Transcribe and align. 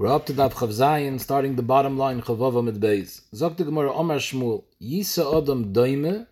We're 0.00 0.14
up 0.14 0.24
to 0.28 0.32
Daf 0.32 0.52
Chav 0.52 0.70
Zayin, 0.70 1.20
starting 1.20 1.56
the 1.56 1.62
bottom 1.62 1.98
line, 1.98 2.22
Chavava 2.22 2.64
mit 2.64 2.80
Beis. 2.80 3.20
Zog 3.34 3.58
the 3.58 3.64
Gemara 3.64 3.92
Omar 3.92 4.16
Shmuel, 4.16 4.64
Yisa 4.80 5.42
Adam 5.42 5.74
Doime, 5.74 6.26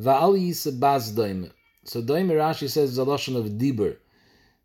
Va'al 0.00 0.38
Yisa 0.38 0.78
Baz 0.78 1.10
Doime. 1.10 1.50
So 1.82 2.02
Doime 2.02 2.30
Rashi 2.30 2.70
says 2.70 2.96
a 2.98 3.02
lotion 3.02 3.34
of 3.34 3.46
Dibur. 3.46 3.96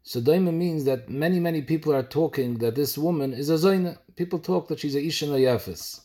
So 0.04 0.22
Doime 0.22 0.54
means 0.54 0.84
that 0.86 1.10
many, 1.10 1.40
many 1.40 1.64
people 1.64 1.92
are 1.92 2.04
talking 2.04 2.60
that 2.60 2.76
this 2.76 3.00
woman 3.00 3.34
is 3.34 3.50
a 3.50 3.56
Zoyne. 3.56 3.98
People 4.16 4.38
talk 4.38 4.68
that 4.68 4.78
she's 4.78 4.96
a 4.96 5.04
Isha 5.04 5.26
Yafis. 5.26 6.02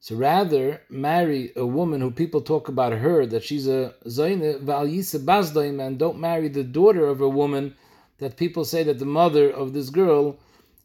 So 0.00 0.16
rather, 0.16 0.80
marry 0.88 1.52
a 1.56 1.66
woman 1.66 2.00
who 2.00 2.10
people 2.10 2.40
talk 2.40 2.68
about 2.68 2.94
her, 2.94 3.26
that 3.26 3.44
she's 3.44 3.68
a 3.68 3.92
Zoyne, 4.06 4.64
Va'al 4.64 4.90
Yisa 4.90 5.22
Baz 5.22 5.52
Doime, 5.52 5.86
and 5.86 5.98
don't 5.98 6.18
marry 6.18 6.48
the 6.48 6.64
daughter 6.64 7.04
of 7.04 7.20
a 7.20 7.28
woman 7.28 7.74
that 8.16 8.38
people 8.38 8.64
say 8.64 8.82
that 8.82 8.98
the 8.98 9.04
mother 9.04 9.50
of 9.50 9.74
this 9.74 9.90
girl 9.90 10.38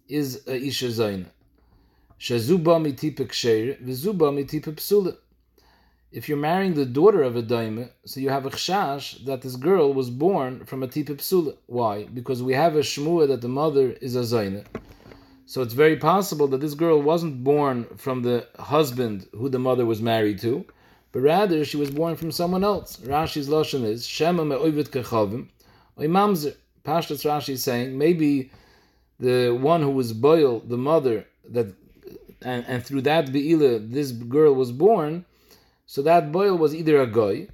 is 0.08 0.48
a 0.48 0.56
isha 0.56 0.88
zaina. 0.88 1.26
Shazuba 2.20 2.80
mitipe 2.80 3.28
ksher, 3.28 3.82
vizuba 3.84 4.32
mitipe 4.32 4.74
psula. 4.74 5.16
If 6.12 6.30
you're 6.30 6.38
marrying 6.38 6.76
the 6.76 6.86
daughter 6.86 7.24
of 7.24 7.36
a 7.36 7.44
daime, 7.44 7.90
so 8.06 8.20
you 8.20 8.30
have 8.30 8.46
a 8.46 8.50
chashash 8.50 9.26
that 9.26 9.42
this 9.42 9.58
girl 9.58 9.94
was 9.94 10.10
born 10.10 10.64
from 10.66 10.82
a 10.84 10.88
tipe 10.88 11.08
psula. 11.08 11.58
Why? 11.66 12.06
Because 12.06 12.42
we 12.42 12.54
have 12.54 12.76
a 12.76 12.80
shmua 12.80 13.28
that 13.28 13.42
the 13.42 13.50
mother 13.50 13.92
is 14.02 14.16
a 14.16 14.22
zaina. 14.22 14.66
So 15.46 15.62
it's 15.62 15.74
very 15.74 15.98
possible 15.98 16.48
that 16.48 16.62
this 16.62 16.74
girl 16.74 17.02
wasn't 17.02 17.44
born 17.44 17.86
from 17.98 18.22
the 18.22 18.48
husband 18.58 19.28
who 19.34 19.50
the 19.50 19.60
mother 19.60 19.86
was 19.86 20.02
married 20.02 20.40
to, 20.40 20.66
but 21.12 21.20
rather 21.20 21.66
she 21.66 21.78
was 21.78 21.92
born 21.92 22.16
from 22.16 22.32
someone 22.32 22.64
else. 22.64 22.98
Rashi's 22.98 23.50
lashon 23.50 23.84
is 23.84 24.08
shema 24.08 24.44
me'oivit 24.44 24.90
kechavim, 24.90 25.50
oy 26.00 26.08
mamzer. 26.08 26.56
Pashtas 26.86 27.26
Rashi 27.26 27.54
is 27.54 27.64
saying 27.64 27.98
maybe 27.98 28.52
the 29.20 29.50
one 29.50 29.82
who 29.82 29.92
was 29.92 30.14
boil, 30.14 30.60
the 30.60 30.78
mother 30.78 31.26
that, 31.50 31.68
and, 32.42 32.66
and 32.68 32.86
through 32.86 33.02
that 33.02 33.32
beila 33.32 33.80
this 33.80 34.12
girl 34.12 34.54
was 34.54 34.72
born, 34.72 35.26
so 35.86 36.02
that 36.02 36.32
boil 36.32 36.58
was 36.58 36.76
either 36.76 37.02
a 37.02 37.08
goy 37.08 37.48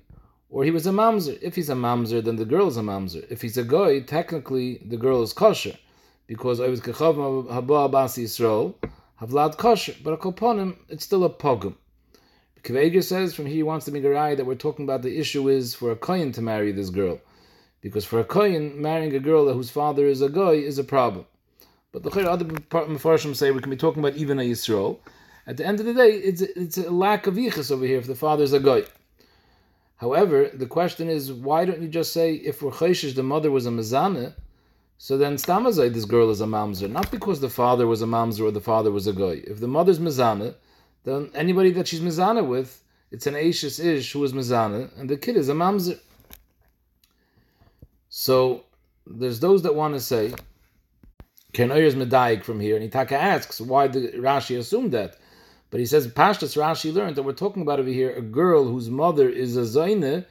or 0.50 0.64
he 0.64 0.72
was 0.72 0.88
a 0.88 0.92
mamzer. 0.92 1.38
If 1.42 1.56
he's 1.56 1.70
a 1.70 1.76
mamzer, 1.76 2.24
then 2.24 2.36
the 2.36 2.46
girl 2.46 2.68
is 2.68 2.78
a 2.78 2.82
mamzer. 2.82 3.26
If 3.30 3.42
he's 3.42 3.58
a 3.58 3.64
goy, 3.64 4.02
technically 4.02 4.82
the 4.86 4.98
girl 4.98 5.24
is 5.24 5.34
kosher 5.34 5.78
because 6.28 6.60
I 6.60 6.68
was 6.68 6.82
kechav 6.82 7.16
haba 7.48 7.90
abas 7.90 8.18
Yisrael 8.18 8.76
havlad 9.22 9.58
kosher, 9.58 9.96
but 10.04 10.14
a 10.14 10.18
kolponim 10.18 10.78
it's 10.90 11.06
still 11.06 11.24
a 11.24 11.30
pogum. 11.30 11.76
Kveger 12.64 13.04
says 13.04 13.34
from 13.34 13.48
here 13.48 13.56
he 13.56 13.64
wants 13.64 13.86
to 13.86 13.92
make 13.92 14.04
a 14.04 14.16
eye 14.16 14.36
that 14.36 14.46
we're 14.46 14.56
talking 14.56 14.86
about 14.86 15.02
the 15.02 15.18
issue 15.18 15.50
is 15.50 15.74
for 15.74 15.92
a 15.92 15.96
kohen 15.96 16.32
to 16.32 16.42
marry 16.42 16.72
this 16.72 16.90
girl. 16.90 17.20
Because 17.82 18.06
for 18.06 18.20
a 18.20 18.24
kohen, 18.24 18.80
marrying 18.80 19.16
a 19.16 19.20
girl 19.20 19.52
whose 19.52 19.72
father 19.72 20.06
is 20.06 20.22
a 20.22 20.30
goy 20.30 20.60
is 20.60 20.78
a 20.78 20.84
problem. 20.84 21.26
But 21.92 22.04
the 22.04 22.30
other 22.30 22.46
Mepharshim 22.46 23.36
say 23.36 23.52
we 23.52 23.60
can 23.60 23.70
be 23.70 23.78
talking 23.78 24.02
about 24.02 24.16
even 24.16 24.40
a 24.40 24.44
Yisrael. 24.44 25.00
At 25.46 25.58
the 25.58 25.66
end 25.66 25.80
of 25.80 25.86
the 25.86 25.94
day, 25.94 26.12
it's 26.12 26.42
a, 26.42 26.60
it's 26.60 26.78
a 26.78 26.90
lack 26.90 27.28
of 27.28 27.36
yichus 27.36 27.72
over 27.72 27.86
here 27.86 27.98
if 27.98 28.08
the 28.08 28.16
father 28.16 28.44
is 28.44 28.54
a 28.54 28.60
goy. 28.60 28.86
However, 29.98 30.50
the 30.54 30.66
question 30.66 31.10
is, 31.10 31.32
why 31.32 31.66
don't 31.66 31.82
you 31.82 31.88
just 31.88 32.14
say 32.14 32.34
if 32.34 32.62
we're 32.62 32.72
the 32.72 33.24
mother 33.24 33.52
was 33.52 33.66
a 33.66 33.70
mezana, 33.70 34.34
so 34.98 35.18
then 35.18 35.36
stamazay 35.36 35.94
this 35.94 36.06
girl 36.06 36.30
is 36.30 36.42
a 36.42 36.46
mamzer, 36.46 36.90
not 36.90 37.12
because 37.12 37.40
the 37.42 37.50
father 37.50 37.86
was 37.86 38.02
a 38.02 38.06
mamzer 38.06 38.42
or 38.42 38.52
the 38.52 38.62
father 38.62 38.92
was 38.92 39.08
a 39.08 39.14
goy. 39.14 39.44
If 39.46 39.60
the 39.60 39.68
mother's 39.68 40.00
mezana, 40.00 40.56
then 41.04 41.30
anybody 41.36 41.72
that 41.72 41.88
she's 41.88 42.00
mezana 42.00 42.48
with, 42.48 42.82
it's 43.12 43.28
an 43.28 43.36
Ashes 43.36 43.80
ish 43.80 44.14
who 44.14 44.24
is 44.24 44.34
mezana, 44.34 44.90
and 44.98 45.10
the 45.10 45.18
kid 45.18 45.36
is 45.36 45.50
a 45.50 45.54
mamzer. 45.54 46.00
So 48.10 48.64
there's 49.06 49.40
those 49.40 49.64
that 49.64 49.76
want 49.76 49.94
to 49.96 50.00
say 50.00 50.34
Kenoyer 51.54 51.84
is 51.84 51.96
medayik 51.96 52.44
from 52.44 52.62
here, 52.62 52.78
and 52.78 52.90
Itaka 52.90 53.12
asks 53.12 53.60
why 53.60 53.88
did 53.88 54.14
Rashi 54.16 54.58
assume 54.58 54.92
that, 54.92 55.18
but 55.70 55.82
he 55.82 55.86
says 55.86 56.08
Pashtas 56.08 56.56
Rashi 56.56 56.94
learned 56.94 57.18
that 57.18 57.24
we're 57.24 57.34
talking 57.34 57.62
about 57.62 57.80
over 57.80 57.90
here 57.90 58.16
a 58.16 58.22
girl 58.22 58.66
whose 58.66 58.90
mother 58.90 59.28
is 59.28 59.58
a 59.58 59.62
zaine, 59.62 60.26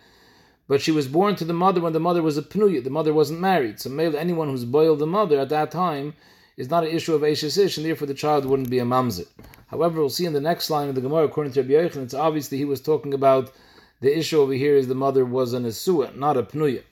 but 0.66 0.80
she 0.80 0.92
was 0.92 1.08
born 1.08 1.36
to 1.36 1.44
the 1.44 1.52
mother 1.52 1.80
when 1.80 1.92
the 1.92 2.00
mother 2.00 2.22
was 2.22 2.38
a 2.38 2.42
pnuya, 2.42 2.82
the 2.82 2.88
mother 2.88 3.12
wasn't 3.12 3.40
married. 3.40 3.80
So 3.80 3.90
maybe 3.90 4.16
anyone 4.16 4.48
who's 4.48 4.64
boiled 4.64 5.00
the 5.00 5.06
mother 5.06 5.38
at 5.38 5.50
that 5.50 5.70
time 5.70 6.14
is 6.56 6.70
not 6.70 6.84
an 6.84 6.90
issue 6.90 7.14
of 7.14 7.22
Ashes 7.22 7.58
Ish, 7.58 7.76
and 7.76 7.84
therefore 7.84 8.06
the 8.06 8.14
child 8.14 8.46
wouldn't 8.46 8.70
be 8.70 8.78
a 8.78 8.84
mamzer. 8.84 9.26
However, 9.66 10.00
we'll 10.00 10.08
see 10.08 10.26
in 10.26 10.32
the 10.32 10.40
next 10.40 10.70
line 10.70 10.88
of 10.88 10.94
the 10.94 11.00
Gemara, 11.00 11.24
according 11.24 11.52
to 11.54 11.62
Rabbi 11.62 11.74
Yochanan, 11.74 12.04
it's 12.04 12.14
obviously 12.14 12.56
he 12.56 12.64
was 12.64 12.80
talking 12.80 13.12
about 13.12 13.52
the 14.00 14.16
issue 14.16 14.40
over 14.40 14.54
here 14.54 14.76
is 14.76 14.88
the 14.88 14.94
mother 14.94 15.24
was 15.26 15.52
an 15.52 15.64
Esua, 15.64 16.16
not 16.16 16.38
a 16.38 16.42
pnuya. 16.42 16.82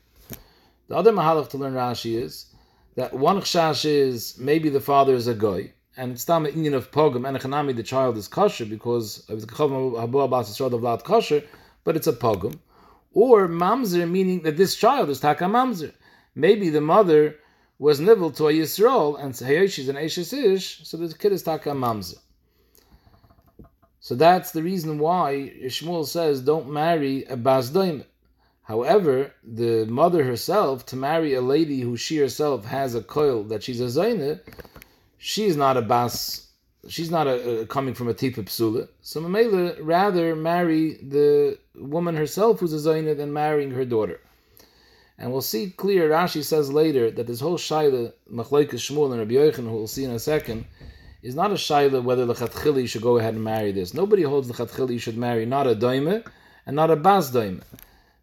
The 0.89 0.97
other 0.97 1.13
mahalach 1.13 1.49
to 1.51 1.59
learn 1.59 1.73
Rashi 1.75 2.21
is 2.23 2.47
that 2.99 3.15
one 3.15 3.41
chash 3.41 3.85
is 3.85 4.37
maybe 4.41 4.69
the 4.69 4.81
father 4.81 5.15
is 5.15 5.29
a 5.29 5.35
guy, 5.35 5.73
and 5.97 6.11
it's 6.11 6.29
an 6.29 6.47
Indian 6.47 6.75
of 6.75 6.91
pogum 6.91 7.29
and 7.29 7.39
chanami 7.39 7.73
the 7.77 7.85
child 7.85 8.17
is 8.17 8.27
kosher 8.27 8.67
because 8.67 9.25
of 9.29 9.41
the 9.41 9.55
habu 9.55 10.19
abbas 10.19 10.61
of 10.61 10.73
vlad 10.73 11.05
kosher, 11.05 11.45
but 11.85 11.95
it's 11.95 12.09
a 12.09 12.13
pogum, 12.13 12.59
or 13.13 13.47
mamzer 13.47 14.11
meaning 14.11 14.43
that 14.43 14.57
this 14.57 14.75
child 14.75 15.09
is 15.11 15.21
taka 15.21 15.45
mamzer. 15.45 15.93
Maybe 16.35 16.71
the 16.71 16.81
mother 16.81 17.37
was 17.79 18.01
nivel 18.01 18.33
to 18.33 18.49
a 18.49 18.53
yisrael 18.53 19.23
and 19.23 19.33
heyosh 19.33 19.79
is 19.79 19.89
an 19.89 19.97
ashes 19.97 20.33
ish, 20.33 20.85
so 20.85 20.97
the 20.97 21.15
kid 21.15 21.31
is 21.31 21.45
taka 21.45 21.71
mamzer. 21.71 22.19
So 24.01 24.17
that's 24.17 24.51
the 24.51 24.65
reason 24.65 24.99
why 24.99 25.53
Shmuel 25.67 26.05
says 26.05 26.41
don't 26.41 26.69
marry 26.69 27.27
a 27.27 27.37
bas 27.37 27.71
However, 28.69 29.33
the 29.43 29.87
mother 29.87 30.23
herself, 30.25 30.85
to 30.87 30.97
marry 30.97 31.33
a 31.33 31.41
lady 31.41 31.81
who 31.81 31.97
she 31.97 32.19
herself 32.19 32.67
has 32.67 32.95
a 32.95 33.01
coil 33.03 33.43
that 33.45 33.63
she's 33.63 33.81
a 33.81 33.85
zaina, 33.85 34.41
she 35.17 35.47
is 35.47 35.57
not 35.57 35.79
a 35.79 35.81
bas, 35.81 36.49
she's 36.87 37.11
not 37.11 37.27
a, 37.27 37.61
a 37.61 37.67
coming 37.67 37.95
from 37.95 38.09
a 38.09 38.15
tipa 38.15 38.45
psula. 38.45 38.87
So 39.01 39.23
Mamela 39.23 39.79
rather 39.81 40.37
marry 40.37 40.99
the 41.03 41.59
woman 41.77 42.15
herself 42.15 42.61
who's 42.61 42.75
a 42.75 42.91
zaina 42.91 43.17
than 43.17 43.33
marrying 43.33 43.71
her 43.71 43.87
daughter. 43.87 44.21
And 45.17 45.33
we'll 45.33 45.41
see 45.41 45.71
clear, 45.71 46.11
Rashi 46.11 46.45
says 46.45 46.71
later 46.71 47.11
that 47.11 47.27
this 47.27 47.41
whole 47.41 47.57
shaila, 47.57 48.13
Machlaikas 48.31 48.85
Shmuel 48.85 49.13
and 49.13 49.19
Rabbi 49.21 49.33
Yochanan, 49.33 49.71
who 49.71 49.77
we'll 49.79 49.87
see 49.87 50.05
in 50.05 50.11
a 50.11 50.19
second, 50.19 50.67
is 51.23 51.35
not 51.35 51.53
a 51.53 51.55
shaila 51.55 52.05
whether 52.05 52.27
the 52.27 52.35
Chatchili 52.35 52.87
should 52.87 53.01
go 53.01 53.17
ahead 53.17 53.33
and 53.33 53.43
marry 53.43 53.73
this. 53.73 53.95
Nobody 53.95 54.25
holds 54.25 54.47
the 54.47 54.53
Chatchili 54.53 55.01
should 55.01 55.17
marry 55.17 55.47
not 55.47 55.67
a 55.67 55.75
daime 55.75 56.23
and 56.67 56.77
not 56.77 56.91
a 56.91 56.97
bas 56.97 57.31
daime. 57.31 57.63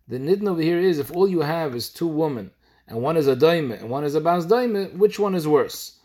The 0.08 0.20
nidn 0.20 0.48
over 0.48 0.62
here 0.62 0.80
is 0.80 1.00
if 1.00 1.12
all 1.16 1.28
you 1.28 1.42
have 1.42 1.76
is 1.76 1.90
two 1.90 2.08
women, 2.08 2.52
and 2.88 3.02
one 3.02 3.18
is 3.18 3.28
a 3.28 3.36
daime 3.36 3.72
and 3.72 3.90
one 3.90 4.04
is 4.04 4.16
a 4.16 4.22
bas 4.22 4.46
daime, 4.46 4.94
which 4.94 5.18
one 5.18 5.34
is 5.34 5.48
worse? 5.48 6.00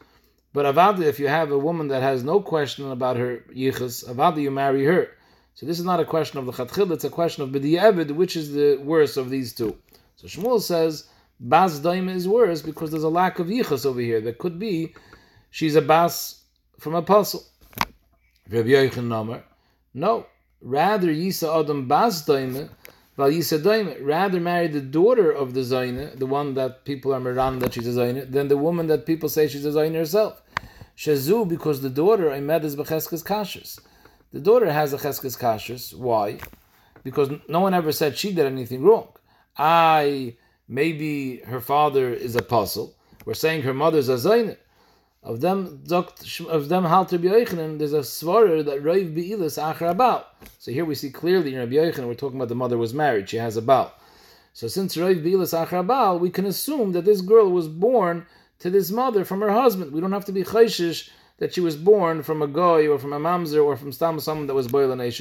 But 0.53 0.65
avada, 0.65 1.03
if 1.03 1.21
you 1.21 1.29
have 1.29 1.51
a 1.51 1.59
woman 1.59 1.89
that 1.89 2.03
has 2.03 2.25
no 2.25 2.41
question 2.41 2.91
about 2.91 3.17
her 3.17 3.45
yichus, 3.55 4.09
avada, 4.09 4.41
you 4.41 4.51
marry 4.51 4.85
her. 4.85 5.09
So 5.55 5.67
this 5.67 5.79
is 5.79 5.85
not 5.85 6.01
a 6.01 6.05
question 6.05 6.39
of 6.39 6.47
the 6.47 6.53
chatchil, 6.53 6.91
it's 6.93 7.05
a 7.05 7.11
question 7.11 7.43
of 7.43 7.51
b'di'evid, 7.51 8.13
which 8.13 8.37
is 8.37 8.53
the 8.53 8.79
worst 8.79 9.17
of 9.17 9.29
these 9.29 9.53
two. 9.53 9.77
So 10.17 10.27
Shmuel 10.27 10.61
says, 10.61 11.09
bas 11.39 11.81
daime 11.81 12.09
is 12.09 12.27
worse 12.27 12.63
because 12.63 12.91
there's 12.91 13.03
a 13.03 13.09
lack 13.09 13.39
of 13.39 13.49
yichus 13.49 13.85
over 13.85 14.01
here. 14.01 14.21
That 14.23 14.39
could 14.39 14.59
be, 14.59 14.95
she's 15.51 15.77
a 15.77 15.83
bas 15.83 16.43
from 16.79 16.95
a 16.95 17.03
puzzle. 17.03 17.45
Yochanan 18.51 19.43
No, 19.93 20.27
rather 20.63 21.09
yisa 21.09 21.61
adam 21.61 21.87
bas 21.87 22.27
daime, 22.27 22.71
rather 23.21 24.41
marry 24.41 24.69
the 24.69 24.81
daughter 24.81 25.31
of 25.31 25.55
the 25.55 25.61
Zaina, 25.61 26.19
the 26.19 26.27
one 26.27 26.55
that 26.55 26.85
people 26.85 27.15
are 27.15 27.21
Miran 27.21 27.59
that 27.61 27.75
she's 27.75 27.87
a 27.87 28.01
Zaina, 28.01 28.31
than 28.31 28.49
the 28.49 28.57
woman 28.57 28.87
that 28.89 29.07
people 29.07 29.29
say 29.29 29.49
she's 29.49 29.65
a 29.65 29.71
Zaina 29.71 29.95
herself. 29.95 30.43
Shazu, 30.97 31.49
because 31.49 31.81
the 31.81 31.91
daughter, 31.91 32.31
Imed 32.31 32.65
is 32.65 32.77
Becheskes 32.77 33.25
Kashas. 33.25 33.81
The 34.33 34.41
daughter 34.41 34.71
has 34.71 34.93
a 34.93 34.99
Cheskes 34.99 35.39
Kashas. 35.39 35.95
Why? 35.95 36.39
Because 37.03 37.31
no 37.49 37.61
one 37.61 37.75
ever 37.75 37.91
said 37.91 38.17
she 38.17 38.33
did 38.33 38.47
anything 38.47 38.83
wrong. 38.83 39.09
I, 39.57 40.37
maybe 40.69 41.39
her 41.39 41.61
father 41.61 42.13
is 42.13 42.37
a 42.37 42.43
puzzle. 42.43 42.95
We're 43.25 43.35
saying 43.35 43.63
her 43.63 43.75
mother's 43.75 44.09
a 44.09 44.15
Zaina. 44.15 44.57
Of 45.23 45.43
them, 45.43 45.85
of 45.91 46.69
them 46.71 46.85
halter 46.85 47.19
Yochanan, 47.19 47.79
there's 47.79 47.93
a 47.93 47.99
svarer 47.99 48.65
that 48.65 48.83
Rav 48.83 49.15
Be'ilas 49.15 49.59
Achar 49.63 49.95
Abal. 49.95 50.25
So 50.59 50.73
here 50.73 50.87
we 50.87 50.95
see 50.95 51.11
clearly 51.11 51.53
in 51.53 51.59
Rabbi 51.59 51.73
Yochanan, 51.73 52.07
we're 52.07 52.15
talking 52.15 52.39
about 52.39 52.49
the 52.49 52.55
mother 52.55 52.79
was 52.79 52.95
married, 52.95 53.29
she 53.29 53.37
has 53.37 53.59
a 53.59 53.63
Baal. 53.63 53.93
So 54.55 54.67
since 54.67 54.97
Rav 54.97 55.23
Be'ilas 55.23 55.53
Achar 55.53 55.85
Abal, 55.85 56.19
we 56.19 56.31
can 56.31 56.47
assume 56.47 56.93
that 56.93 57.05
this 57.05 57.21
girl 57.21 57.51
was 57.51 57.69
born 57.69 58.25
to 58.61 58.71
this 58.71 58.91
mother 58.91 59.27
from 59.27 59.43
her 59.43 59.53
husband. 59.53 59.93
We 59.93 60.01
don't 60.01 60.13
have 60.13 60.25
to 60.25 60.33
be 60.33 60.43
chayshish 60.43 61.11
that 61.37 61.53
she 61.55 61.61
was 61.61 61.77
born 61.77 62.23
from 62.23 62.41
a 62.41 62.47
goy 62.47 62.89
or 62.89 62.99
from 62.99 63.13
a 63.13 63.19
mamzer 63.19 63.63
or 63.63 63.77
from 63.77 63.93
stam 63.93 64.21
someone 64.21 64.47
that 64.47 64.55
was 64.55 64.69
boil 64.69 64.93
and. 64.93 65.13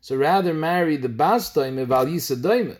So 0.00 0.16
rather 0.16 0.54
marry 0.54 0.96
the 0.96 1.08
bas 1.08 1.52
daime 1.52 1.86
val. 1.86 2.76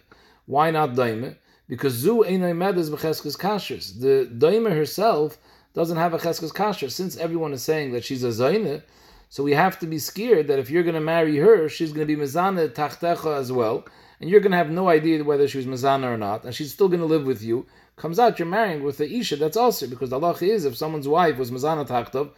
Why 0.46 0.70
not 0.70 0.94
daime? 0.94 1.37
Because 1.69 1.94
zu 1.94 2.25
einay 2.25 2.56
medes 2.56 2.90
b'cheskes 2.90 3.38
kashrus. 3.38 4.00
The 4.00 4.31
daime 4.35 4.70
herself 4.70 5.38
doesn't 5.74 5.96
have 5.96 6.14
a 6.14 6.19
cheskes 6.19 6.52
kasher. 6.52 6.90
Since 6.90 7.16
everyone 7.16 7.52
is 7.52 7.62
saying 7.62 7.92
that 7.92 8.04
she's 8.04 8.24
a 8.24 8.28
zaina, 8.28 8.82
so 9.28 9.42
we 9.42 9.52
have 9.52 9.78
to 9.78 9.86
be 9.86 9.98
scared 9.98 10.48
that 10.48 10.58
if 10.58 10.69
you're 10.69 10.82
going 10.82 10.94
to 10.94 11.00
marry 11.00 11.38
her, 11.38 11.69
she's 11.69 11.92
going 11.92 12.06
to 12.06 12.16
be 12.16 12.20
mezana 12.20 12.69
tachtecha 12.69 13.38
as 13.38 13.50
well, 13.50 13.84
and 14.20 14.28
you're 14.28 14.40
going 14.40 14.52
to 14.52 14.58
have 14.58 14.70
no 14.70 14.88
idea 14.88 15.24
whether 15.24 15.48
she 15.48 15.56
was 15.56 15.66
mezana 15.66 16.04
or 16.04 16.19
not, 16.19 16.44
and 16.44 16.54
she's 16.54 16.72
still 16.72 16.88
going 16.88 17.00
to 17.00 17.06
live 17.06 17.24
with 17.24 17.42
you. 17.42 17.66
Comes 17.96 18.19
out 18.19 18.38
you're 18.38 18.46
marrying 18.46 18.82
with 18.82 18.98
the 18.98 19.10
isha 19.10 19.36
that's 19.36 19.56
also 19.56 19.86
because 19.86 20.10
the 20.10 20.19
Allah 20.19 20.36
is 20.40 20.64
if 20.64 20.76
someone's 20.76 21.08
wife 21.08 21.38
was 21.38 21.50
mezana 21.50 21.86
tachtav, 21.86 22.30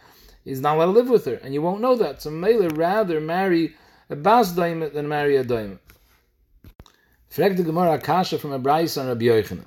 he's 0.45 0.61
not 0.61 0.77
allowed 0.77 0.85
to 0.85 0.91
live 0.91 1.09
with 1.09 1.25
her, 1.25 1.35
and 1.35 1.53
you 1.53 1.61
won't 1.61 1.81
know 1.81 1.95
that. 1.95 2.21
So 2.21 2.29
Mele 2.29 2.69
rather 2.69 3.19
marry 3.19 3.75
a 4.09 4.15
bas 4.15 4.53
daima 4.53 4.93
than 4.93 5.09
marry 5.09 5.35
a 5.35 5.43
daima. 5.43 5.79
Frag 7.27 7.57
the 7.57 7.63
Gemara 7.63 7.95
Akasha 7.95 8.39
from 8.39 8.53
a 8.53 8.59
Bryce 8.59 8.95
on 8.95 9.07
Rabbi 9.07 9.25
Yochanan. 9.25 9.65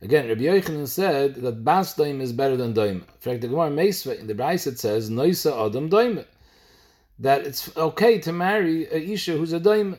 Again, 0.00 0.28
Rabbi 0.28 0.42
Yochanan 0.42 0.86
said 0.86 1.34
that 1.36 1.64
bas 1.64 1.94
daima 1.96 2.20
is 2.20 2.32
better 2.32 2.56
than 2.56 2.72
doim. 2.72 3.00
In 3.00 3.18
fact, 3.18 3.40
the 3.40 3.48
Gemara 3.48 3.70
Meisva 3.70 4.16
in 4.18 4.28
the 4.28 4.34
Bryce 4.34 4.66
it 4.68 4.78
says 4.78 5.10
noisa 5.10 5.52
adam 5.66 5.90
daima 5.90 6.24
that 7.18 7.44
it's 7.44 7.76
okay 7.76 8.18
to 8.20 8.32
marry 8.32 8.86
a 8.86 8.96
isha 8.96 9.36
who's 9.36 9.52
a 9.52 9.58
daima, 9.58 9.98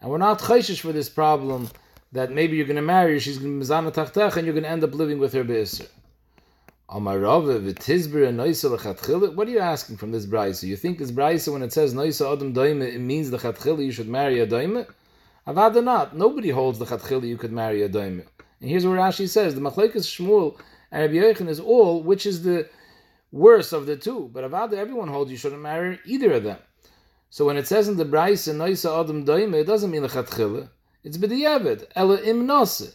and 0.00 0.10
we're 0.10 0.18
not 0.18 0.38
chayshish 0.38 0.78
for 0.80 0.92
this 0.92 1.08
problem 1.08 1.68
that 2.12 2.30
maybe 2.30 2.56
you're 2.56 2.66
going 2.66 2.76
to 2.76 2.82
marry 2.82 3.14
her, 3.14 3.20
she's 3.20 3.38
going 3.38 3.60
to 3.60 3.66
be 3.66 3.72
tachtach, 3.90 4.36
and 4.36 4.46
you're 4.46 4.54
going 4.54 4.62
to 4.62 4.70
end 4.70 4.84
up 4.84 4.94
living 4.94 5.18
with 5.18 5.32
her 5.32 5.42
be'isr. 5.42 5.88
What 6.88 7.04
are 9.48 9.50
you 9.50 9.58
asking 9.58 9.96
from 9.96 10.12
this 10.12 10.24
brisa? 10.24 10.62
You 10.62 10.76
think 10.76 10.98
this 10.98 11.10
brisa, 11.10 11.52
when 11.52 11.62
it 11.62 11.72
says 11.72 11.94
noisa 11.94 12.30
adam 12.32 12.54
daima, 12.54 12.86
it 12.94 13.00
means 13.00 13.28
the 13.30 13.38
chatchila 13.38 13.84
you 13.84 13.90
should 13.90 14.08
marry 14.08 14.38
a 14.38 14.46
daima? 14.46 14.86
Avada 15.48 15.82
not. 15.82 16.16
Nobody 16.16 16.50
holds 16.50 16.78
the 16.78 16.84
chatchila 16.84 17.26
you 17.26 17.36
could 17.36 17.50
marry 17.50 17.82
a 17.82 17.88
daima. 17.88 18.24
And 18.60 18.70
here's 18.70 18.86
what 18.86 18.98
Rashi 18.98 19.28
says: 19.28 19.54
the 19.54 19.60
machlekes 19.60 20.06
Shmuel 20.06 20.58
and 20.90 21.02
Rabbi 21.02 21.14
Yochanan 21.14 21.48
is 21.48 21.60
all 21.60 22.02
which 22.02 22.26
is 22.26 22.42
the 22.42 22.68
worse 23.32 23.72
of 23.72 23.86
the 23.86 23.96
two. 23.96 24.30
But 24.32 24.50
Avada, 24.50 24.74
everyone 24.74 25.08
holds 25.08 25.30
you 25.30 25.36
shouldn't 25.36 25.62
marry 25.62 25.98
either 26.04 26.32
of 26.32 26.44
them. 26.44 26.58
So 27.30 27.44
when 27.44 27.56
it 27.56 27.66
says 27.66 27.88
in 27.88 27.96
the 27.96 28.04
brisa 28.04 28.54
noisa 28.54 29.00
adam 29.00 29.24
daima, 29.24 29.60
it 29.60 29.66
doesn't 29.66 29.90
mean 29.90 30.02
the 30.02 30.08
chatchila. 30.08 30.68
It's 31.04 31.18
b'diavad 31.18 31.84
ela 31.94 32.18
imnase. 32.18 32.94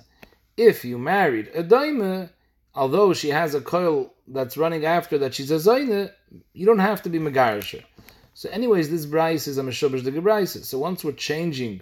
If 0.57 0.83
you 0.83 0.97
married 0.97 1.49
a 1.53 1.63
daima 1.63 2.29
although 2.73 3.13
she 3.13 3.29
has 3.29 3.53
a 3.53 3.61
coil 3.61 4.13
that's 4.27 4.57
running 4.57 4.85
after 4.85 5.17
that 5.17 5.33
she's 5.33 5.51
a 5.51 5.55
zayne, 5.55 6.11
you 6.53 6.65
don't 6.65 6.79
have 6.79 7.01
to 7.03 7.09
be 7.09 7.19
megarisher. 7.19 7.83
So, 8.33 8.49
anyways, 8.49 8.89
this 8.89 9.05
brayse 9.05 9.47
is 9.47 9.57
a 9.57 9.63
meshubash 9.63 10.03
the 10.03 10.11
gebrayse. 10.11 10.63
So 10.63 10.79
once 10.79 11.03
we're 11.03 11.11
changing 11.11 11.81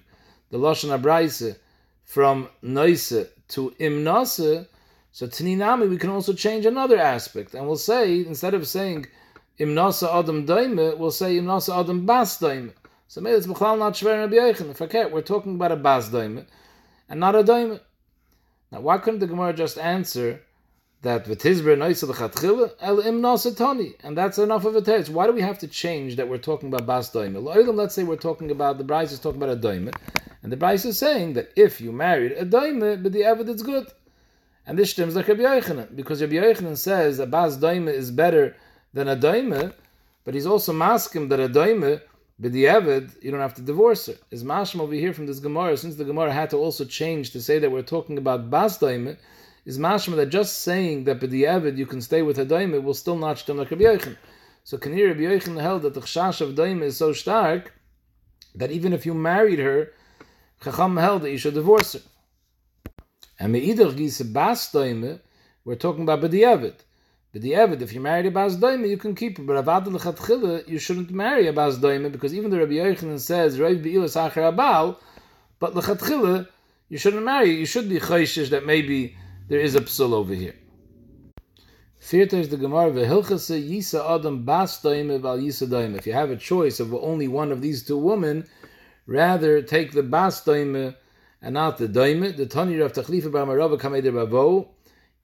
the 0.49 0.57
lashon 0.57 0.99
brayse 1.01 1.55
from 2.03 2.49
noise 2.61 3.13
to 3.50 3.74
imnase, 3.80 4.68
so 5.12 5.28
tininami 5.28 5.90
we 5.90 5.98
can 5.98 6.10
also 6.10 6.34
change 6.34 6.66
another 6.66 6.98
aspect, 6.98 7.54
and 7.54 7.66
we'll 7.68 7.78
say 7.78 8.19
instead 8.19 8.54
of 8.54 8.68
saying 8.68 9.06
imnasa 9.60 10.07
adam 10.18 10.46
daime, 10.46 10.98
we'll 10.98 11.12
say 11.12 11.38
imnasa 11.38 11.80
adam 11.80 12.06
bas 12.06 12.40
daime. 12.40 12.74
So 13.07 13.22
maybe 13.22 13.38
it's 13.38 13.48
b'chlal 13.48 13.80
not 13.80 13.94
shver 13.94 14.19
Rabbi 14.22 15.06
If 15.06 15.12
we're 15.12 15.22
talking 15.22 15.56
about 15.56 15.72
a 15.72 15.75
bas 15.75 16.10
daime 16.10 16.46
and 17.10 17.19
not 17.19 17.36
a 17.36 17.44
daime. 17.44 17.80
Now, 18.72 18.81
why 18.81 19.00
couldn't 19.00 19.19
the 19.19 19.28
Gemara 19.28 19.54
just 19.54 19.80
answer? 19.80 20.42
That 21.01 21.25
v'tizber 21.25 21.78
noisa 21.78 22.07
l'chatchila 22.07 22.72
el 22.81 23.00
im 23.00 23.22
nasatani, 23.22 23.96
and 24.04 24.18
that's 24.18 24.38
enough 24.38 24.66
of 24.66 24.75
a 24.75 24.81
teretz. 24.81 25.10
Why 25.10 25.28
do 25.28 25.34
we 25.34 25.42
have 25.42 25.60
to 25.60 25.68
change 25.68 26.18
that 26.18 26.28
we're 26.28 26.38
talking 26.38 26.69
about 26.69 26.86
bas 26.86 27.10
doime? 27.12 27.42
Let's 27.75 27.96
say 27.96 28.04
we're 28.04 28.18
talking 28.18 28.51
about 28.51 28.78
the 28.78 28.84
Bryce 28.84 29.12
is 29.12 29.19
talking 29.19 29.42
about 29.42 29.56
a 29.56 29.60
doime, 29.60 29.92
and 30.44 30.51
the 30.51 30.57
Bryce 30.57 30.86
is 30.86 30.98
saying 30.98 31.34
that 31.34 31.51
if 31.56 31.80
you 31.80 31.92
married 31.92 32.34
a 32.34 32.46
doime, 32.46 33.01
but 33.01 33.12
the 33.12 33.24
evidence 33.24 33.62
good, 33.62 33.88
and 34.66 34.78
this 34.78 34.92
stems 34.92 35.16
like 35.16 35.28
Rabbi 35.28 35.44
Yochanan 35.44 35.96
because 35.96 36.22
Rabbi 36.22 36.36
Yochanan 36.36 36.78
says 36.78 37.19
a 37.19 37.25
bas 37.25 37.57
doime 37.57 37.88
is 37.88 38.12
better 38.12 38.56
than 38.94 39.07
a 39.07 39.16
doime, 39.16 39.74
but 40.25 40.34
he's 40.34 40.46
also 40.46 40.74
masking 40.74 41.30
that 41.30 41.40
a 41.40 41.48
doime. 41.48 42.01
But 42.42 42.54
the 42.54 42.66
Evid, 42.66 43.22
you 43.22 43.31
don't 43.31 43.42
have 43.42 43.56
to 43.56 43.62
divorce 43.62 44.06
her. 44.06 44.13
Is 44.31 44.46
Mashma 44.46 44.80
over 44.80 44.94
here 44.94 45.12
from 45.12 45.25
this 45.25 45.40
Gemara, 45.40 45.75
since 45.75 45.96
the 45.96 46.06
Gemara 46.06 46.31
had 46.31 46.50
to 46.51 46.56
also 46.56 46.86
change 46.86 47.31
to 47.31 47.42
say 47.42 47.60
that 47.60 47.69
we're 47.69 47.81
talking 47.81 48.18
about 48.18 48.50
Bas 48.50 48.78
Daime, 48.78 49.18
is 49.65 49.77
mashma 49.77 50.15
that 50.15 50.29
just 50.29 50.59
saying 50.59 51.03
that 51.06 51.19
b'di'evid 51.19 51.77
you 51.77 51.85
can 51.85 52.01
stay 52.01 52.21
with 52.21 52.39
a 52.39 52.45
daima 52.45 52.81
will 52.81 52.94
still 52.94 53.17
not 53.17 53.38
stem 53.38 53.57
like 53.57 53.71
Rabbi 53.71 53.83
Yochanan. 53.83 54.17
So 54.63 54.77
Kanir 54.77 55.07
Rabbi 55.07 55.21
Yochanan 55.21 55.61
held 55.61 55.81
that 55.83 55.94
the 55.94 56.01
chash 56.01 56.41
of 56.41 56.56
daima 56.56 56.83
is 56.83 56.97
so 56.97 57.13
stark 57.13 57.73
that 58.56 58.71
even 58.71 58.94
if 58.94 59.06
you 59.06 59.13
married 59.13 59.59
her, 59.59 59.91
Chacham 60.63 60.97
held 60.97 61.21
that 61.21 61.31
you 61.31 61.38
should 61.38 61.53
divorce 61.53 61.94
her. 61.94 62.01
And 63.39 63.53
me'idach 63.53 63.95
gise 63.95 64.21
bas 64.33 64.71
daima, 64.71 65.19
we're 65.63 65.75
talking 65.75 66.03
about 66.03 66.21
b'di'evid. 66.21 66.75
B'di'evid, 67.33 67.81
if 67.81 67.94
you 67.94 68.01
married 68.01 68.25
a 68.25 68.31
bas 68.31 68.57
daima, 68.57 68.89
you 68.89 68.97
can 68.97 69.15
keep 69.15 69.38
her. 69.38 69.44
But 69.44 69.63
avad 69.63 69.85
l'chatchila, 69.88 70.67
you 70.67 70.79
shouldn't 70.79 71.12
marry 71.12 71.47
a 71.47 71.53
bas 71.53 71.77
daima 71.77 72.12
because 72.12 72.33
even 72.33 72.50
the 72.50 72.59
Rabbi 72.59 72.73
Yochanan 72.73 73.19
says, 73.19 73.59
Rav 73.59 73.81
be'ilas 73.81 74.15
acher 74.17 74.53
abal, 74.53 74.97
but 75.59 75.75
l'chatchila, 75.75 76.47
you 76.89 76.97
shouldn't 76.97 77.23
marry. 77.23 77.51
You 77.51 77.65
should 77.65 77.88
be 77.88 78.00
chayshish 78.00 78.50
that 78.50 78.65
maybe 78.65 79.15
there 79.50 79.60
is 79.60 79.75
a 79.75 79.81
psul 79.81 80.13
over 80.13 80.34
here. 80.34 80.56
The 82.00 82.25
Gemara 82.25 82.92
yisa 82.92 84.16
adam 84.16 84.46
bas 84.46 84.81
yisa. 84.81 85.96
If 85.98 86.07
you 86.07 86.13
have 86.13 86.31
a 86.31 86.38
choice 86.38 86.80
of 86.80 86.94
only 86.94 87.28
one 87.28 87.51
of 87.51 87.62
these 87.62 87.84
two 87.84 87.98
women, 87.98 88.48
rather 89.06 89.62
take 89.62 89.92
the 89.92 90.04
bas 90.04 90.48
and 90.48 90.96
not 91.42 91.78
the 91.78 91.88
daime. 91.88 92.38
The 92.38 92.46
Tani 92.46 92.78
Rav 92.78 92.94
Tachlifa 92.94 93.31
Bar 93.31 93.46
Marava 93.46 93.78
Kameder 93.78 94.13
Bavo 94.13 94.69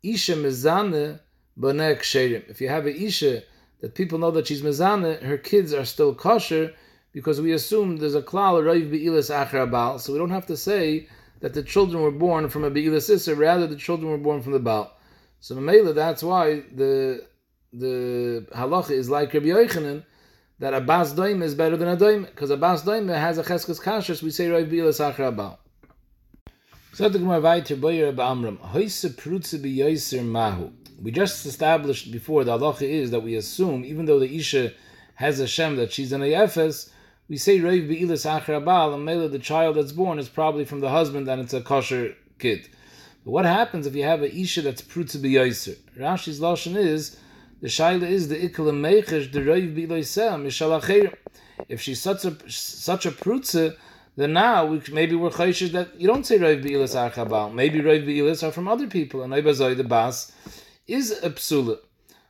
Isha 0.03 0.33
mezane. 0.33 1.19
If 1.57 2.59
you 2.59 2.67
have 2.67 2.85
an 2.85 2.95
isha 2.95 3.43
that 3.79 3.95
people 3.95 4.19
know 4.19 4.31
that 4.31 4.47
she's 4.47 4.61
mezane, 4.61 5.21
her 5.21 5.37
kids 5.37 5.73
are 5.73 5.85
still 5.85 6.13
kosher 6.13 6.73
because 7.13 7.39
we 7.39 7.53
assume 7.53 7.95
there's 7.95 8.13
a 8.13 8.21
klal 8.21 8.61
raiv 8.61 8.91
be'ilas 8.91 9.33
achra 9.33 9.97
so 9.97 10.11
we 10.11 10.19
don't 10.19 10.31
have 10.31 10.45
to 10.47 10.57
say 10.57 11.07
that 11.41 11.53
the 11.53 11.63
children 11.63 12.01
were 12.01 12.11
born 12.11 12.49
from 12.49 12.63
a 12.63 12.69
Be'ila 12.69 12.97
Sisser, 12.97 13.35
rather 13.35 13.67
the 13.67 13.75
children 13.75 14.09
were 14.11 14.17
born 14.17 14.41
from 14.41 14.53
the 14.53 14.59
Baal. 14.59 14.91
So 15.39 15.55
Mamela, 15.55 15.93
that's 15.93 16.23
why 16.23 16.63
the 16.73 17.25
the 17.73 18.47
halacha 18.53 18.91
is 18.91 19.09
like 19.09 19.33
Rabbi 19.33 19.47
Yochanan, 19.47 20.03
that 20.59 20.73
a 20.73 20.79
bas 20.79 21.11
daim 21.11 21.41
is 21.41 21.55
better 21.55 21.75
than 21.75 21.89
a 21.89 21.97
daim, 21.97 22.23
because 22.23 22.49
a 22.49 22.57
bas 22.57 22.83
daim 22.83 23.07
has 23.09 23.37
a 23.37 23.43
cheskes 23.43 23.81
kashas, 23.81 24.23
we 24.23 24.31
say 24.31 24.49
Rav 24.49 24.69
Be'ila 24.69 24.91
Sachra 24.91 25.35
Baal. 25.35 25.59
We 31.01 31.11
just 31.11 31.45
established 31.45 32.11
before 32.11 32.45
the 32.45 32.57
halacha 32.57 32.83
is 32.83 33.11
that 33.11 33.19
we 33.19 33.35
assume, 33.35 33.83
even 33.83 34.05
though 34.05 34.19
the 34.19 34.33
Isha 34.33 34.71
has 35.15 35.41
a 35.41 35.47
Shem 35.47 35.75
that 35.75 35.91
she's 35.91 36.13
in 36.13 36.21
a 36.21 36.25
Yefes, 36.25 36.89
we 37.27 37.37
say 37.37 37.59
Reiv 37.59 37.87
Be'ilis 37.87 38.25
Achrabal, 38.25 38.93
and 38.93 39.03
Mela, 39.03 39.27
the 39.27 39.39
child 39.39 39.77
that's 39.77 39.91
born 39.91 40.19
is 40.19 40.29
probably 40.29 40.65
from 40.65 40.79
the 40.79 40.89
husband 40.89 41.27
and 41.27 41.41
it's 41.41 41.53
a 41.53 41.61
kosher 41.61 42.15
kid. 42.37 42.69
But 43.23 43.31
what 43.31 43.45
happens 43.45 43.87
if 43.87 43.95
you 43.95 44.03
have 44.03 44.21
a 44.21 44.35
Isha 44.35 44.61
that's 44.61 44.81
prutz 44.81 45.19
Be'yoser? 45.19 45.77
Rashi's 45.97 46.39
Lashon 46.39 46.75
is, 46.75 47.17
the 47.61 47.67
Shaila 47.67 48.03
is 48.03 48.27
the 48.27 48.35
Ikla 48.35 48.71
Mechesh, 48.73 49.31
the 49.31 49.39
Reiv 49.39 49.73
Be'iloiseh, 49.73 50.39
Mishalacher. 50.39 51.15
If 51.67 51.81
she's 51.81 52.01
such 52.01 52.25
a, 52.25 52.37
such 52.47 53.07
a 53.07 53.11
prutze, 53.11 53.75
then 54.17 54.33
now 54.33 54.65
we, 54.65 54.81
maybe 54.91 55.15
we're 55.15 55.31
chayshish 55.31 55.71
that 55.71 55.99
you 55.99 56.07
don't 56.07 56.25
say 56.25 56.37
Reiv 56.37 56.61
Be'ilis 56.61 56.95
Achrabal. 56.95 57.51
Maybe 57.51 57.79
Reiv 57.79 58.05
Be'ilis 58.05 58.47
are 58.47 58.51
from 58.51 58.67
other 58.67 58.85
people, 58.85 59.23
and 59.23 59.33
Eibazoi, 59.33 59.75
the 59.75 59.83
Bas, 59.83 60.31
is 60.85 61.11
a 61.23 61.31
psula. 61.31 61.79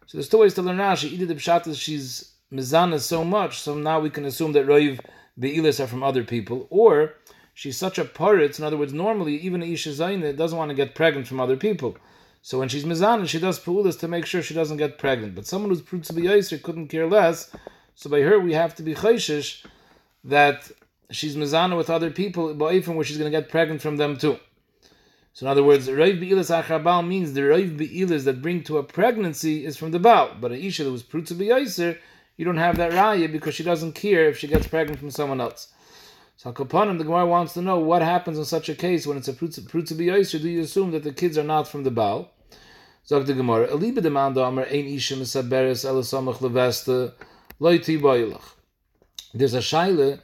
So 0.06 0.18
there's 0.18 0.30
two 0.30 0.38
ways 0.38 0.54
to 0.54 0.62
learn 0.62 0.78
Rashi. 0.78 1.12
Either 1.12 1.26
the 1.26 1.36
Pshat 1.36 1.68
is 1.68 1.78
she's 1.78 2.35
mizana 2.52 3.00
so 3.00 3.24
much, 3.24 3.60
so 3.60 3.76
now 3.76 4.00
we 4.00 4.10
can 4.10 4.26
assume 4.26 4.54
that 4.54 4.68
roiv 4.68 5.00
be'ilis 5.40 5.80
are 5.80 5.88
from 5.88 6.04
other 6.04 6.24
people, 6.24 6.68
or 6.70 7.14
she's 7.54 7.78
such 7.78 7.98
a 7.98 8.06
paritz. 8.06 8.60
In 8.60 8.66
other 8.66 8.78
words, 8.78 8.94
normally 8.94 9.36
even 9.38 9.62
a 9.62 9.66
isha 9.66 9.90
zayne 9.90 10.36
doesn't 10.36 10.58
want 10.58 10.70
to 10.70 10.76
get 10.76 10.96
pregnant 10.96 11.28
from 11.28 11.40
other 11.40 11.58
people. 11.58 11.98
So 12.42 12.60
when 12.60 12.70
she's 12.70 12.86
mizana, 12.86 13.28
she 13.28 13.40
does 13.40 13.60
pu'ulas 13.60 14.00
to 14.00 14.08
make 14.08 14.26
sure 14.26 14.42
she 14.42 14.54
doesn't 14.54 14.78
get 14.78 15.00
pregnant. 15.00 15.34
But 15.34 15.48
someone 15.48 15.72
who's 15.72 15.82
prutz 15.82 16.12
b'yaser 16.12 16.62
couldn't 16.62 16.90
care 16.90 17.08
less. 17.08 17.50
So 17.96 18.10
by 18.10 18.22
her, 18.22 18.40
we 18.40 18.54
have 18.54 18.76
to 18.76 18.84
be 18.84 18.94
chayshish 18.94 19.66
that 20.26 20.72
she's 21.10 21.36
mizana 21.36 21.76
with 21.76 21.90
other 21.90 22.12
people, 22.12 22.54
but 22.54 22.88
where 22.88 23.04
she's 23.04 23.18
going 23.18 23.32
to 23.32 23.38
get 23.38 23.50
pregnant 23.50 23.82
from 23.82 23.98
them 23.98 24.18
too. 24.18 24.38
So 25.34 25.46
in 25.46 25.52
other 25.52 25.64
words, 25.64 25.90
Rav 25.90 26.20
Be'ilas 26.20 26.64
Achabal 26.64 27.06
means 27.08 27.34
the 27.34 27.44
Rav 27.44 27.78
Be'ilas 27.78 28.24
that 28.26 28.42
bring 28.42 28.64
to 28.64 28.78
a 28.78 28.84
pregnancy 28.84 29.66
is 29.66 29.76
from 29.76 29.92
the 29.92 30.00
Baal. 30.00 30.36
But 30.40 30.52
a 30.52 30.56
Isha 30.56 30.84
that 30.84 30.92
was 30.92 31.04
Prutza 31.04 31.34
B'Yaiser 31.34 31.98
you 32.38 32.46
don't 32.46 32.58
have 32.58 32.78
that 32.78 32.92
raya 32.92 33.32
because 33.32 33.56
she 33.56 33.64
doesn't 33.64 33.94
care 33.94 34.28
if 34.28 34.38
she 34.38 34.48
gets 34.48 34.68
pregnant 34.68 35.00
from 35.00 35.12
someone 35.12 35.42
else. 35.42 35.74
So 36.38 36.52
Kapanim, 36.52 36.98
the 36.98 37.06
Gemara 37.06 37.26
wants 37.26 37.54
to 37.54 37.62
know 37.62 37.80
what 37.80 38.02
happens 38.02 38.38
in 38.38 38.46
such 38.46 38.68
a 38.68 38.76
case 38.76 39.08
when 39.08 39.18
it's 39.18 39.30
a 39.30 39.34
prutzabiyoser. 39.34 40.42
Do 40.42 40.50
you 40.50 40.62
assume 40.62 40.92
that 40.92 41.04
the 41.04 41.14
kids 41.14 41.38
are 41.38 41.44
not 41.44 41.68
from 41.68 41.84
the 41.84 41.92
Baal? 41.92 42.30
Zog 43.08 43.26
the 43.26 43.34
Gemara, 43.34 43.68
Eliba 43.68 44.00
demanda 44.00 44.48
Amar 44.48 44.66
ein 44.66 44.86
isha 44.86 45.16
misaberes 45.16 45.86
elasamach 45.86 46.40
levesta 46.40 47.14
loiti 47.62 48.00
boilach. 48.00 48.56
There's 49.34 49.54
a 49.54 49.60
shaila 49.60 50.20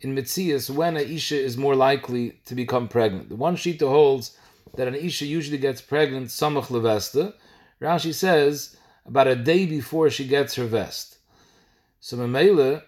in 0.00 0.14
Mitzias 0.14 0.68
when 0.68 0.96
a 0.96 1.00
isha 1.00 1.40
is 1.40 1.56
more 1.56 1.74
likely 1.74 2.40
to 2.44 2.54
become 2.54 2.88
pregnant. 2.88 3.30
The 3.30 3.36
one 3.36 3.56
shita 3.56 3.88
holds 3.88 4.36
that 4.76 4.88
an 4.88 4.94
isha 4.94 5.24
usually 5.24 5.58
gets 5.58 5.80
pregnant 5.80 6.26
samach 6.26 6.66
levesta. 6.66 7.32
Rashi 7.80 8.12
says 8.12 8.76
about 9.06 9.28
a 9.28 9.36
day 9.36 9.64
before 9.64 10.10
she 10.10 10.26
gets 10.26 10.56
her 10.56 10.66
vest. 10.66 11.13
So 12.04 12.18
Mamela, 12.18 12.82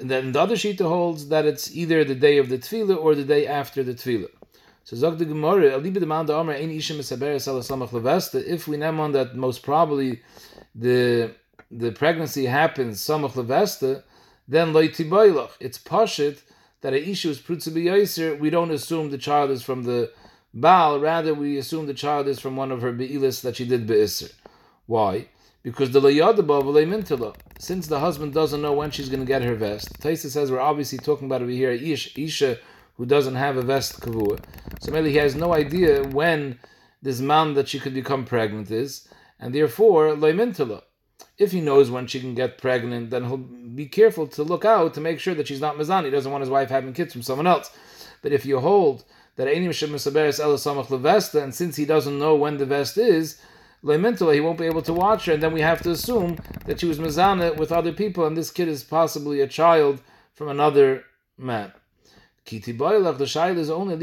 then 0.00 0.32
the 0.32 0.38
other 0.38 0.54
Shita 0.54 0.86
holds 0.86 1.28
that 1.28 1.46
it's 1.46 1.74
either 1.74 2.04
the 2.04 2.14
day 2.14 2.36
of 2.36 2.50
the 2.50 2.58
Tefillah 2.58 3.02
or 3.02 3.14
the 3.14 3.24
day 3.24 3.46
after 3.46 3.82
the 3.82 3.94
Tefillah. 3.94 4.28
So 4.84 4.96
Zog 4.96 5.16
the 5.16 5.24
Gemara, 5.24 5.70
Aliba 5.70 5.98
the 5.98 6.04
Man 6.04 6.28
Omer 6.28 6.52
Ein 6.52 6.68
Ishim 6.68 6.98
Mesaber 6.98 7.36
Salaslamach 7.36 7.88
Levesta. 7.88 8.44
If 8.44 8.68
we 8.68 8.76
name 8.76 9.00
on 9.00 9.12
that 9.12 9.34
most 9.34 9.62
probably 9.62 10.20
the 10.74 11.30
the 11.70 11.90
pregnancy 11.92 12.44
happens 12.44 13.00
samach 13.00 13.32
levesta, 13.32 14.02
then 14.46 14.74
loitiboilach. 14.74 15.52
It's 15.58 15.78
pashit 15.78 16.42
that 16.82 16.92
a 16.92 17.08
issue 17.08 17.30
is 17.30 17.38
prutzabiyoser. 17.38 18.38
We 18.38 18.50
don't 18.50 18.72
assume 18.72 19.10
the 19.10 19.16
child 19.16 19.50
is 19.52 19.62
from 19.62 19.84
the 19.84 20.12
Baal, 20.52 21.00
rather 21.00 21.32
we 21.32 21.56
assume 21.56 21.86
the 21.86 21.94
child 21.94 22.28
is 22.28 22.38
from 22.38 22.56
one 22.56 22.72
of 22.72 22.82
her 22.82 22.92
be'ilis 22.92 23.40
that 23.40 23.56
she 23.56 23.64
did 23.64 23.86
be'isr. 23.86 24.30
Why? 24.84 25.28
Because 25.62 25.90
the 25.90 26.00
mintila. 26.00 27.34
Since 27.58 27.86
the 27.86 28.00
husband 28.00 28.32
doesn't 28.32 28.62
know 28.62 28.72
when 28.72 28.90
she's 28.90 29.10
going 29.10 29.20
to 29.20 29.26
get 29.26 29.42
her 29.42 29.54
vest, 29.54 30.00
Taisa 30.00 30.30
says 30.30 30.50
we're 30.50 30.60
obviously 30.60 30.98
talking 30.98 31.26
about 31.26 31.42
over 31.42 31.50
here 31.50 31.70
ish, 31.70 32.16
isha 32.16 32.58
who 32.96 33.06
doesn't 33.06 33.34
have 33.34 33.56
a 33.56 33.62
vest 33.62 34.00
kavua. 34.00 34.42
So 34.80 34.90
maybe 34.90 35.10
he 35.10 35.16
has 35.16 35.34
no 35.34 35.54
idea 35.54 36.02
when 36.04 36.58
this 37.02 37.20
man 37.20 37.54
that 37.54 37.68
she 37.68 37.78
could 37.78 37.94
become 37.94 38.24
pregnant 38.24 38.70
is, 38.70 39.08
and 39.38 39.54
therefore 39.54 40.14
mintila. 40.14 40.82
If 41.36 41.52
he 41.52 41.60
knows 41.60 41.90
when 41.90 42.06
she 42.06 42.20
can 42.20 42.34
get 42.34 42.58
pregnant, 42.58 43.10
then 43.10 43.24
he'll 43.24 43.38
be 43.38 43.86
careful 43.86 44.26
to 44.28 44.42
look 44.42 44.64
out 44.64 44.94
to 44.94 45.00
make 45.00 45.20
sure 45.20 45.34
that 45.34 45.48
she's 45.48 45.60
not 45.60 45.76
mizani. 45.76 46.06
He 46.06 46.10
doesn't 46.10 46.32
want 46.32 46.42
his 46.42 46.50
wife 46.50 46.68
having 46.68 46.92
kids 46.92 47.12
from 47.12 47.22
someone 47.22 47.46
else. 47.46 47.70
But 48.22 48.32
if 48.32 48.44
you 48.44 48.60
hold 48.60 49.04
that 49.36 49.48
and 49.48 49.74
since 51.54 51.76
he 51.76 51.84
doesn't 51.86 52.18
know 52.18 52.34
when 52.34 52.58
the 52.58 52.66
vest 52.66 52.98
is, 52.98 53.40
Lementala, 53.82 54.34
he 54.34 54.40
won't 54.40 54.58
be 54.58 54.66
able 54.66 54.82
to 54.82 54.92
watch 54.92 55.24
her, 55.24 55.32
and 55.32 55.42
then 55.42 55.52
we 55.52 55.62
have 55.62 55.80
to 55.82 55.90
assume 55.90 56.36
that 56.66 56.80
she 56.80 56.86
was 56.86 56.98
Mizana 56.98 57.56
with 57.56 57.72
other 57.72 57.92
people, 57.92 58.26
and 58.26 58.36
this 58.36 58.50
kid 58.50 58.68
is 58.68 58.84
possibly 58.84 59.40
a 59.40 59.46
child 59.46 60.02
from 60.34 60.48
another 60.48 61.04
man. 61.38 61.72
The 62.44 63.56
is 63.56 63.70
only 63.70 63.96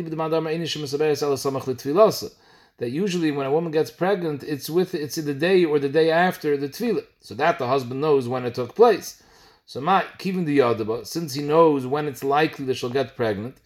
that 2.77 2.89
usually 2.89 3.31
when 3.31 3.45
a 3.45 3.51
woman 3.51 3.71
gets 3.71 3.91
pregnant, 3.91 4.43
it's 4.43 4.69
with 4.69 4.93
it's 4.95 5.17
in 5.17 5.25
the 5.25 5.33
day 5.33 5.65
or 5.65 5.79
the 5.79 5.89
day 5.89 6.11
after 6.11 6.55
the 6.57 6.69
tefillah, 6.69 7.05
so 7.19 7.35
that 7.35 7.59
the 7.59 7.67
husband 7.67 8.01
knows 8.01 8.27
when 8.27 8.45
it 8.45 8.55
took 8.55 8.75
place. 8.75 9.21
So, 9.65 9.81
my 9.81 10.05
keeping 10.17 10.45
the 10.45 10.59
yadaba, 10.59 11.05
since 11.05 11.33
he 11.33 11.41
knows 11.41 11.85
when 11.85 12.07
it's 12.07 12.23
likely 12.23 12.65
that 12.65 12.75
she'll 12.75 12.89
get 12.89 13.17
pregnant, 13.17 13.57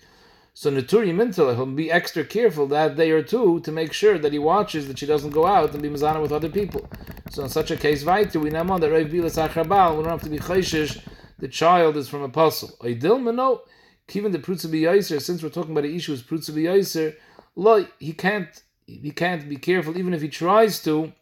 so 0.54 0.70
Naturi 0.70 1.14
Mintel, 1.14 1.56
he'll 1.56 1.66
be 1.66 1.90
extra 1.90 2.26
careful 2.26 2.68
that 2.68 2.98
day 2.98 3.12
or 3.12 3.24
two 3.24 3.62
to 3.62 3.72
make 3.72 3.94
sure 3.94 4.20
that 4.20 4.34
he 4.34 4.40
watches 4.40 4.88
that 4.88 5.00
she 5.00 5.06
doesn't 5.06 5.32
go 5.32 5.46
out 5.46 5.72
and 5.72 5.82
be 5.82 5.90
mazana 5.90 6.22
with 6.22 6.34
other 6.34 6.50
people. 6.50 6.88
So 7.30 7.44
in 7.44 7.50
such 7.50 7.72
a 7.72 7.78
case, 7.78 8.04
Vaitu, 8.04 8.42
we 8.42 8.50
know 8.50 8.78
that 8.78 8.92
Rav 8.92 9.08
Bilas 9.08 9.42
Achabal, 9.42 9.98
we 9.98 10.04
don't 10.04 10.12
have 10.12 10.24
to 10.24 10.30
be 10.30 10.40
chayshish, 10.40 11.02
the 11.40 11.48
child 11.48 11.96
is 11.96 12.10
from 12.10 12.22
a 12.24 12.30
puzzle. 12.30 12.76
Oidil 12.82 13.22
Mano, 13.22 13.62
given 14.08 14.34
the 14.34 14.40
Prutzabi 14.40 15.22
since 15.22 15.42
we're 15.42 15.50
talking 15.50 15.72
about 15.72 15.84
the 15.84 15.96
issue 15.96 16.12
is 16.12 16.22
Prutzabi 16.22 16.64
Yaiser, 16.64 17.16
lo, 17.56 17.88
he 18.00 18.12
can't, 18.12 18.62
he 18.86 19.12
can't 19.12 19.48
be 19.48 19.56
careful, 19.56 19.98
even 19.98 20.14
if 20.14 20.22
he 20.22 20.28
tries 20.28 20.84
to, 20.84 21.14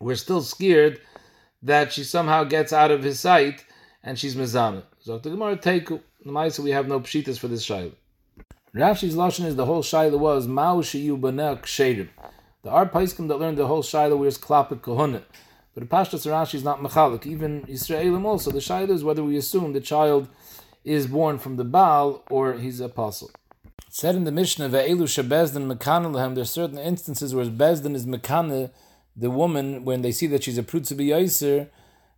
we're 0.00 0.16
still 0.16 0.42
scared 0.42 1.00
that 1.62 1.92
she 1.92 2.04
somehow 2.04 2.44
gets 2.44 2.74
out 2.74 2.90
of 2.90 3.02
his 3.02 3.20
sight 3.20 3.64
and 4.02 4.18
she's 4.18 4.34
mezana. 4.34 4.82
So 5.00 5.18
the 5.18 5.30
Gemara 5.30 5.56
Teiku, 5.56 6.00
we 6.62 6.70
have 6.72 6.88
no 6.88 7.00
pshitas 7.00 7.38
for 7.38 7.48
this 7.48 7.64
child. 7.64 7.94
Rashi's 8.74 9.16
lashon 9.16 9.46
is 9.46 9.56
the 9.56 9.66
whole 9.66 9.82
shaila 9.82 10.16
was 10.16 10.46
ma'u 10.46 10.78
sheyu 10.80 11.18
b'nei 11.18 11.60
ksherim. 11.60 12.08
The 12.62 12.70
art 12.70 12.92
paiskim 12.92 13.26
that 13.26 13.38
learned 13.38 13.58
the 13.58 13.66
whole 13.66 13.82
shaila 13.82 14.16
wears 14.16 14.38
klapik 14.38 14.80
kohuna. 14.80 15.22
But 15.74 15.88
the 15.88 15.96
Pashtas 15.96 16.24
Rashi 16.24 16.54
is 16.54 16.62
not 16.62 16.80
mechalik. 16.80 17.26
Even 17.26 17.62
Israelim 17.62 18.24
also. 18.24 18.52
The 18.52 18.58
shaila 18.60 18.90
is 18.90 19.02
whether 19.02 19.24
we 19.24 19.36
assume 19.36 19.72
the 19.72 19.80
child 19.80 20.28
is 20.84 21.08
born 21.08 21.38
from 21.40 21.56
the 21.56 21.64
Baal 21.64 22.22
or 22.30 22.54
he's 22.54 22.78
apostle. 22.78 23.32
It 23.64 23.94
said 23.94 24.14
in 24.14 24.22
the 24.22 24.30
Mishnah, 24.30 24.68
Ve'elu 24.68 25.02
shebezdin 25.02 25.66
mekana 25.66 26.12
lehem, 26.12 26.34
there 26.34 26.42
are 26.42 26.44
certain 26.44 26.78
instances 26.78 27.34
where 27.34 27.46
bezdin 27.46 27.96
is 27.96 28.06
mekana, 28.06 28.70
the 29.16 29.30
woman, 29.30 29.84
when 29.84 30.02
they 30.02 30.12
see 30.12 30.28
that 30.28 30.44
she's 30.44 30.58
a 30.58 30.62
prutzabi 30.62 31.08
yaiser, 31.08 31.68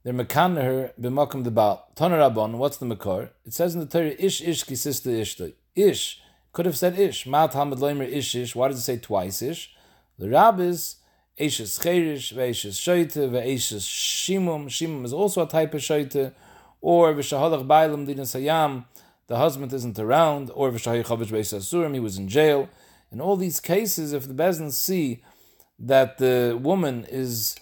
they're 0.05 0.13
mekana 0.13 0.63
her 0.63 0.93
b'makam 1.01 1.45
the 1.45 1.51
Baal. 1.51 1.89
Tanarabon, 1.97 2.59
what's 2.59 2.77
the 2.77 2.85
makar? 2.85 3.31
It 3.47 3.55
says 3.55 3.75
in 3.75 3.81
the 3.81 3.87
Torah, 3.87 4.15
ish 4.19 4.43
ish 4.43 4.65
kisista 4.65 5.09
ishtoi. 5.19 5.55
Ish 5.75 6.21
could 6.53 6.67
have 6.67 6.77
said 6.77 6.99
ish. 6.99 7.27
Ma 7.27 7.47
Talmud 7.47 7.79
Leimer 7.79 8.09
ish 8.09 8.35
ish. 8.35 8.55
Why 8.55 8.69
does 8.69 8.79
it 8.79 8.83
say 8.83 8.99
twice 8.99 9.43
ish? 9.43 9.75
The 10.19 10.29
rabbis, 10.29 10.97
Eishes 11.39 11.83
Cherish, 11.83 12.33
Veishes 12.35 12.77
Shoite, 12.79 13.31
Veishes 13.31 13.89
Shimum. 13.89 14.69
Shimum 14.69 15.05
is 15.05 15.13
also 15.13 15.45
a 15.45 15.49
type 15.49 15.75
of 15.75 15.81
Shoite. 15.81 16.33
Or 16.81 17.15
Vishahalach 17.15 17.67
Bailam 17.67 18.07
Din 18.07 18.19
Sayam, 18.19 18.85
the 19.29 19.37
husband 19.37 19.73
isn't 19.73 19.99
around. 19.99 20.51
Or 20.55 20.71
Vishahay 20.71 21.05
Chavish 21.05 21.29
Beis 21.29 21.57
Asurim, 21.57 21.95
he 21.95 22.01
was 22.01 22.19
in 22.19 22.29
jail. 22.29 22.69
In 23.11 23.21
all 23.21 23.37
these 23.37 23.61
cases, 23.61 24.13
if 24.13 24.27
the 24.27 24.35
Bezdin 24.35 24.73
see 24.73 25.23
that 25.79 26.19
the 26.19 26.59
woman 26.61 27.07
is 27.11 27.57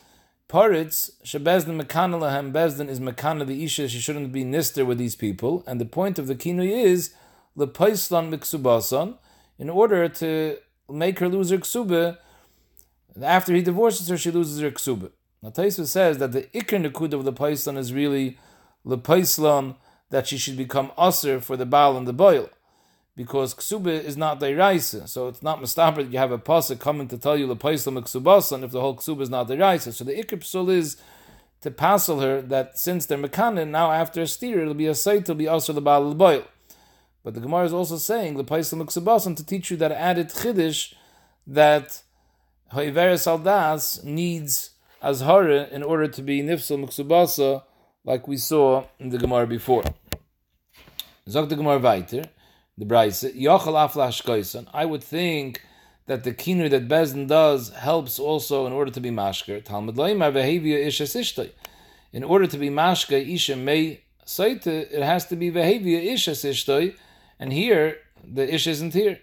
Paritz, 0.49 1.13
Shebezdin 1.25 1.81
Mekana 1.81 2.19
Lahem, 2.19 2.53
Bezdin 2.53 2.89
is 2.89 2.99
Mekana 2.99 3.47
the 3.47 3.65
Isha, 3.65 3.89
she 3.89 4.01
shouldn't 4.01 4.33
be 4.33 4.45
nister 4.45 4.85
with 4.85 4.99
these 4.99 5.15
people. 5.15 5.63
And 5.67 5.81
the 5.81 5.87
point 5.87 6.19
of 6.19 6.27
the 6.27 6.35
kinui 6.35 6.71
is 6.71 7.15
lepaislan 7.61 8.31
miksubasan, 8.35 9.17
in 9.59 9.69
order 9.69 10.09
to 10.09 10.57
make 10.89 11.19
her 11.19 11.29
lose 11.29 11.51
her 11.51 11.59
ksube. 11.59 12.17
After 13.23 13.55
he 13.55 13.63
divorces 13.63 14.09
her, 14.09 14.17
she 14.17 14.31
loses 14.31 14.61
her 14.61 14.71
ksube. 14.71 15.11
Now 15.43 15.51
Taisa 15.51 15.87
says 15.87 16.19
that 16.19 16.33
the 16.33 16.43
ikr 16.55 16.91
nekud 16.91 17.13
of 17.13 17.25
the 17.25 17.33
paislan 17.33 17.77
is 17.77 17.93
really 17.93 18.39
lepaislan 18.87 19.77
that 20.11 20.27
she 20.27 20.39
should 20.39 20.57
become 20.57 20.93
usher 20.99 21.41
for 21.41 21.57
the 21.57 21.67
baal 21.67 21.97
and 21.97 22.07
the 22.07 22.13
boil. 22.13 22.49
Because 23.17 23.55
ksube 23.55 23.89
is 23.89 24.17
not 24.17 24.41
deraisa, 24.41 25.09
so 25.09 25.29
it's 25.29 25.43
not 25.43 25.61
mustafa 25.61 26.05
that 26.05 26.13
you 26.13 26.19
have 26.19 26.33
a 26.33 26.39
pasuk 26.39 26.79
coming 26.79 27.09
to 27.09 27.19
tell 27.19 27.37
you 27.37 27.47
lepaislan 27.47 28.03
miksubasan 28.03 28.65
if 28.65 28.71
the 28.71 28.81
whole 28.81 28.97
ksube 28.97 29.21
is 29.21 29.31
not 29.31 29.49
deraisa. 29.49 29.93
So 29.93 30.05
the 30.05 30.13
ikr 30.13 30.41
psul 30.41 30.71
is 30.71 30.97
to 31.61 31.71
passel 31.71 32.21
her 32.21 32.41
that 32.43 32.79
since 32.79 33.07
they're 33.07 33.19
mekanin, 33.19 33.69
now 33.69 33.93
after 33.93 34.23
a 34.23 34.27
steer, 34.27 34.61
it'll 34.61 34.75
be 34.75 34.87
a 34.87 34.95
site, 34.95 35.23
it'll 35.23 35.35
be 35.35 35.49
usher 35.49 35.75
the 35.75 35.83
baal 35.83 36.15
boil. 36.15 36.45
But 37.23 37.35
the 37.35 37.41
Gemara 37.41 37.67
is 37.67 37.73
also 37.73 37.97
saying 37.97 38.37
the 38.37 38.45
Paisam 38.45 38.83
Uksabasan 38.85 39.37
to 39.37 39.45
teach 39.45 39.71
you 39.71 39.77
that 39.79 39.93
added 39.93 40.29
chiddush 40.29 40.95
that 41.47 42.03
Hoiveres 42.73 43.27
Aldas 43.27 44.03
needs 44.05 44.71
Azhara 45.03 45.71
in 45.71 45.83
order 45.83 46.09
to 46.09 46.23
be 46.23 46.43
Nifsal 46.43 46.85
Muksubasa, 46.85 47.63
like 48.05 48.27
we 48.27 48.37
saw 48.37 48.85
in 48.99 49.11
the 49.11 49.19
Gemara 49.19 49.47
before. 49.47 49.85
Zog 51.29 51.49
the 51.49 51.57
Gemara 51.57 51.79
weiter, 51.79 52.25
the 52.79 52.85
Braise, 52.87 53.23
Yochel 53.23 53.75
Afla 53.75 54.67
I 54.73 54.85
would 54.87 55.05
think 55.05 55.63
that 56.07 56.25
the 56.25 56.33
kinu 56.33 56.69
that 56.71 56.89
Bezdin 56.89 57.29
does 57.29 57.71
helps 57.71 58.19
also 58.19 58.67
in 58.67 58.73
order 58.73 58.91
to 58.91 59.01
be 59.01 59.11
mashker. 59.11 59.61
Talmud 59.61 59.97
Loimar 59.97 60.33
Vehevia 60.33 60.87
Isha 60.87 61.05
Sishtoi. 61.05 61.51
In 62.13 62.25
order 62.25 62.47
to 62.47 62.59
be 62.59 62.69
mashka, 62.69 63.33
Isha 63.35 63.57
may 63.57 64.01
Saita, 64.27 64.67
it 64.67 65.03
has 65.03 65.27
to 65.27 65.37
be 65.37 65.51
Vehevia 65.53 66.03
Isha 66.13 66.33
Sishtoi, 66.33 66.97
and 67.41 67.53
here, 67.53 67.97
the 68.23 68.55
ish 68.55 68.69
isn't 68.69 68.93
here. 68.93 69.19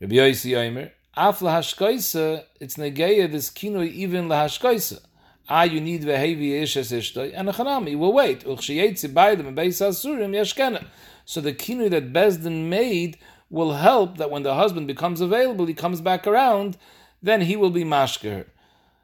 Rabbi 0.00 0.16
Yosi 0.16 0.50
Yomer, 0.50 0.90
Af 1.16 1.38
lahashkoisa, 1.40 2.44
it's 2.60 2.76
negeya 2.76 3.30
this 3.30 3.50
kinoi 3.50 3.90
even 3.92 4.28
lahashkoisa. 4.28 5.00
Ah, 5.48 5.62
you 5.62 5.80
need 5.80 6.02
vehevi 6.02 6.60
ish 6.62 6.76
as 6.76 6.92
ishtoi, 6.92 7.32
and 7.34 7.48
a 7.48 7.52
chanami, 7.52 7.96
will 7.96 8.12
wait. 8.12 8.44
Uchshiyetzi 8.44 9.12
baidim 9.12 9.48
and 9.48 9.56
beis 9.56 9.80
asurim 9.80 10.30
yashkena. 10.30 10.86
So 11.24 11.40
the 11.40 11.52
kinoi 11.52 11.90
that 11.90 12.12
Bezdin 12.12 12.68
made 12.68 13.18
will 13.48 13.74
help 13.74 14.18
that 14.18 14.30
when 14.30 14.42
the 14.42 14.54
husband 14.54 14.86
becomes 14.86 15.20
available, 15.20 15.66
he 15.66 15.74
comes 15.74 16.00
back 16.00 16.26
around, 16.26 16.76
then 17.22 17.42
he 17.42 17.56
will 17.56 17.70
be 17.70 17.84
mashker. 17.84 18.46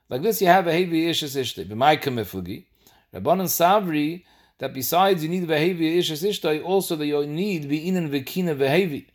Like 0.09 0.23
this, 0.23 0.41
you 0.41 0.47
have 0.47 0.67
a 0.67 0.73
heavy 0.73 1.09
ish 1.09 1.23
as 1.23 1.37
ishtoi. 1.37 1.67
B'mai 1.67 2.01
kamiflugi. 2.01 2.65
Rabbanan 3.13 3.47
Savri, 3.47 4.25
that 4.59 4.73
besides 4.73 5.23
you 5.23 5.29
need 5.29 5.41
the 5.41 5.47
behavior 5.47 5.91
ishes 5.91 6.27
ishtai, 6.27 6.65
also 6.65 6.97
that 6.97 7.07
you 7.07 7.27
need 7.27 7.69
be'inan 7.69 8.11
v'kina 8.11 8.57
behavi. 8.57 9.07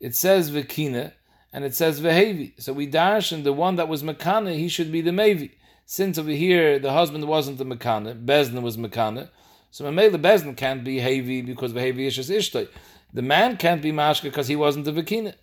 It 0.00 0.14
says 0.14 0.50
v'kina 0.50 1.12
and 1.52 1.64
it 1.64 1.74
says 1.74 2.00
vehevi. 2.00 2.60
So 2.60 2.72
we 2.72 2.86
dash 2.86 3.32
and 3.32 3.44
the 3.44 3.52
one 3.52 3.76
that 3.76 3.88
was 3.88 4.02
makana, 4.02 4.54
he 4.54 4.68
should 4.68 4.90
be 4.90 5.00
the 5.00 5.10
mevi. 5.10 5.52
Since 5.86 6.18
over 6.18 6.30
here 6.30 6.78
the 6.78 6.92
husband 6.92 7.26
wasn't 7.26 7.58
the 7.58 7.64
makana, 7.64 8.24
Bezna 8.24 8.62
was 8.62 8.76
makana, 8.76 9.28
so 9.70 9.84
Mamela 9.84 10.20
Bezna 10.20 10.56
can't 10.56 10.84
be 10.84 10.98
heavy 10.98 11.42
because 11.42 11.72
vehevi 11.72 12.06
ishes 12.06 12.34
ishtai. 12.34 12.68
The 13.12 13.22
man 13.22 13.56
can't 13.56 13.82
be 13.82 13.92
mashka 13.92 14.24
because 14.24 14.48
he 14.48 14.56
wasn't 14.56 14.84
the 14.84 14.92
v'kina. 14.92 15.34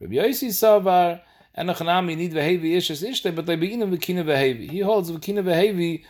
Rabbi 0.00 0.14
Yosi 0.14 0.48
Savar 0.48 1.20
and 1.54 1.68
Achanami 1.68 2.16
need 2.16 2.32
vehevi 2.32 2.76
ishes 2.76 3.06
ishtai, 3.06 3.34
but 3.34 3.46
they 3.46 3.56
be'inan 3.56 3.94
v'kina 3.94 4.24
vehevi. 4.24 4.70
He 4.70 4.80
holds 4.80 5.10
v'kina 5.10 5.42
vehevi 5.42 6.04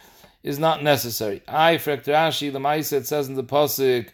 is 0.46 0.60
not 0.60 0.80
necessary. 0.80 1.42
I 1.48 1.74
Rashi 1.74 2.52
the 2.52 2.60
Maisa 2.60 2.98
it 2.98 3.06
says 3.06 3.28
in 3.28 3.34
the 3.34 3.42
pasuk 3.42 4.10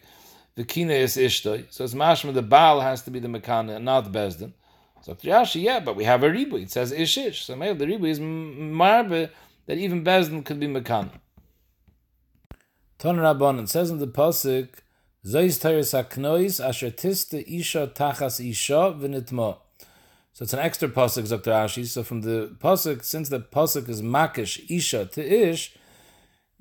the 0.55 0.63
kina 0.63 0.93
is 0.93 1.15
ishtoi. 1.15 1.65
So 1.69 1.83
it's 1.83 1.93
mashma 1.93 2.33
the 2.33 2.41
Baal 2.41 2.81
has 2.81 3.03
to 3.03 3.11
be 3.11 3.19
the 3.19 3.27
mekana 3.27 3.81
not 3.81 4.11
Bezdin. 4.11 4.53
So 5.03 5.13
Rashi, 5.13 5.61
yeah, 5.61 5.79
but 5.79 5.95
we 5.95 6.05
have 6.05 6.23
a 6.23 6.31
ribu. 6.31 6.57
It 6.57 6.71
says 6.71 6.91
ish 6.91 7.19
ish. 7.19 7.45
So 7.45 7.55
maybe 7.55 7.77
the 7.77 7.85
ribu 7.85 8.05
is 8.05 8.19
marbe 8.19 9.29
that 9.67 9.77
even 9.77 10.03
Bezdin 10.03 10.43
could 10.43 10.59
be 10.59 10.67
mekana. 10.67 11.11
Ton 12.97 13.17
Rabban 13.17 13.61
it 13.61 13.69
says 13.69 13.91
in 13.91 13.99
the 13.99 14.07
pasuk 14.07 14.69
Zois 15.23 15.61
Teres 15.61 15.93
Aknois 15.93 16.59
Asher 16.67 16.89
Tiste 16.89 17.47
Isha 17.47 17.91
Tachas 17.93 18.43
Isha 18.43 18.97
V'nitma. 18.99 19.57
So 20.33 20.41
it's 20.41 20.53
an 20.53 20.59
extra 20.59 20.89
pasuk, 20.89 21.29
Dr. 21.29 21.51
Rashi. 21.51 21.85
So 21.85 22.01
from 22.01 22.21
the 22.21 22.55
pasuk, 22.57 23.03
since 23.03 23.29
the 23.29 23.39
pasuk 23.39 23.87
is 23.87 24.01
makish 24.01 24.67
isha 24.67 25.05
to 25.05 25.23
ish, 25.23 25.75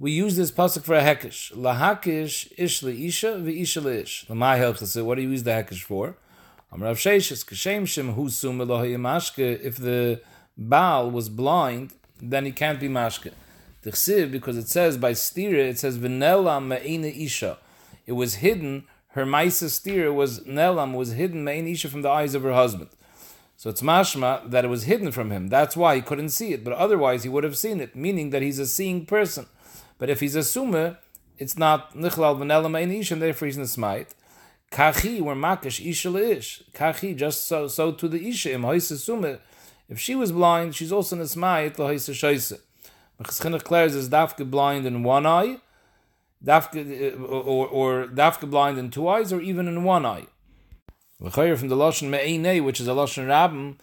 we 0.03 0.11
use 0.11 0.35
this 0.35 0.51
pasuk 0.51 0.83
for 0.83 0.97
a 0.97 1.01
hekish. 1.01 1.53
Lahakish 1.53 2.53
ish 2.57 2.81
leisha 2.81 3.41
veisha 3.41 3.81
leish. 3.81 4.27
Lamai 4.27 4.59
helps 4.59 4.83
us. 4.83 4.97
What 4.97 5.15
do 5.15 5.23
you 5.23 5.31
use 5.31 5.45
the 5.45 5.53
hekish 5.53 5.83
for? 5.83 6.17
Amrav 6.73 6.99
shem 6.99 8.15
husum 8.17 9.61
If 9.63 9.77
the 9.77 10.21
Baal 10.59 11.09
was 11.09 11.29
blind, 11.29 11.93
then 12.21 12.45
he 12.47 12.51
can't 12.51 12.81
be 12.81 12.89
mashke. 12.89 13.31
Tichsiv 13.85 14.33
because 14.33 14.57
it 14.57 14.67
says 14.67 14.99
by 14.99 15.13
stira 15.13 15.69
it 15.69 15.79
says 15.79 15.99
v'nelam 15.99 16.67
me'ina 16.67 17.07
isha. 17.07 17.59
It 18.05 18.13
was 18.15 18.35
hidden. 18.47 18.83
Her 19.11 19.25
ma'isa 19.25 19.69
stira 19.69 20.13
was 20.13 20.41
nelam 20.41 20.95
was 20.95 21.13
hidden 21.13 21.45
me'ina 21.45 21.71
isha 21.71 21.89
from 21.89 22.03
the 22.03 22.11
eyes 22.11 22.35
of 22.35 22.43
her 22.43 22.55
husband. 22.55 22.91
So 23.57 23.71
it's 23.71 23.83
mashma 23.83 24.51
that 24.51 24.65
it 24.65 24.69
was 24.69 24.83
hidden 24.83 25.13
from 25.13 25.31
him. 25.31 25.47
That's 25.47 25.77
why 25.77 25.95
he 25.95 26.03
couldn't 26.03 26.31
see 26.31 26.53
it. 26.53 26.65
But 26.65 26.73
otherwise 26.73 27.23
he 27.23 27.29
would 27.29 27.45
have 27.45 27.57
seen 27.57 27.81
it, 27.81 27.95
meaning 27.95 28.31
that 28.31 28.43
he's 28.43 28.59
a 28.59 28.67
seeing 28.67 29.07
person. 29.07 29.47
But 30.03 30.11
if 30.11 30.19
he's 30.19 30.35
a 30.35 30.41
sumah, 30.41 30.97
it's 31.39 31.57
not 31.57 31.95
nichlal 31.95 32.37
v'nelam 32.37 32.77
ein 32.77 32.91
ish, 32.91 33.13
and 33.13 33.23
therefore 33.23 33.47
he's 33.47 33.71
smite. 33.71 34.13
Kachi, 34.73 35.21
where 35.21 35.37
makish 35.37 35.79
isha 35.79 36.13
ish. 36.17 36.65
Kachi, 36.75 37.17
just 37.17 37.47
so 37.47 37.69
so 37.69 37.93
to 37.93 38.09
the 38.09 38.29
isha 38.29 38.53
im 38.53 38.63
hoisa 38.63 38.95
sumah. 38.95 39.39
If 39.89 40.01
she 40.01 40.17
was 40.17 40.33
blind, 40.33 40.75
she's 40.75 40.91
also 40.91 41.15
nesmayit 41.15 41.77
lahoisa 41.77 42.15
shoyse. 42.15 42.59
Mechzchinuch 43.21 43.61
declares 43.61 43.95
is 43.95 44.09
dafke 44.09 44.51
blind 44.51 44.87
in 44.87 45.05
one 45.05 45.25
eye, 45.25 45.59
dafke, 46.45 47.15
uh, 47.15 47.23
or, 47.23 47.69
or 47.69 48.07
dafke 48.09 48.51
blind 48.51 48.79
in 48.79 48.91
two 48.91 49.07
eyes, 49.07 49.33
or 49.33 49.41
even 49.41 49.69
in 49.69 49.85
one 49.85 50.05
eye. 50.05 50.27
From 51.21 51.69
the 51.69 51.77
lashon 51.77 52.11
me'einei, 52.11 52.61
which 52.61 52.81
is 52.81 52.89
a 52.89 52.91
lashon 52.91 53.29
rabbim, 53.29 53.77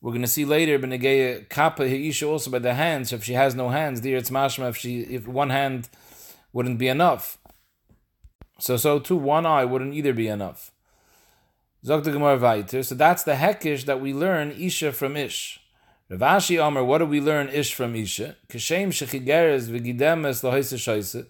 we're 0.00 0.12
going 0.12 0.22
to 0.22 0.28
see 0.28 0.44
later, 0.44 0.78
Benegeya 0.78 1.48
Kappa 1.48 1.82
Heisha 1.82 2.28
also 2.28 2.50
by 2.50 2.60
the 2.60 2.74
hands. 2.74 3.12
If 3.12 3.24
she 3.24 3.32
has 3.34 3.54
no 3.54 3.70
hands, 3.70 4.00
dear 4.00 4.18
it's 4.18 4.30
mashma. 4.30 4.68
If 4.70 4.76
she, 4.76 5.00
if 5.00 5.26
one 5.26 5.50
hand 5.50 5.88
wouldn't 6.52 6.78
be 6.78 6.88
enough, 6.88 7.38
so 8.60 8.76
so 8.76 8.98
too 8.98 9.16
one 9.16 9.46
eye 9.46 9.64
wouldn't 9.64 9.94
either 9.94 10.12
be 10.12 10.28
enough. 10.28 10.72
Zok 11.84 12.04
Gemara. 12.04 12.82
So 12.84 12.94
that's 12.94 13.22
the 13.22 13.34
hekish 13.34 13.84
that 13.86 14.00
we 14.00 14.12
learn 14.12 14.50
Isha 14.52 14.92
from 14.92 15.16
Ish. 15.16 15.60
Ravashi 16.10 16.64
Amar, 16.64 16.84
what 16.84 16.98
do 16.98 17.06
we 17.06 17.20
learn 17.20 17.48
Ish 17.48 17.74
from 17.74 17.94
Isha? 17.94 18.36
Kashem 18.48 18.88
shechigeres 18.88 19.68
v'gidemes 19.68 20.42
shoyse. 20.42 21.26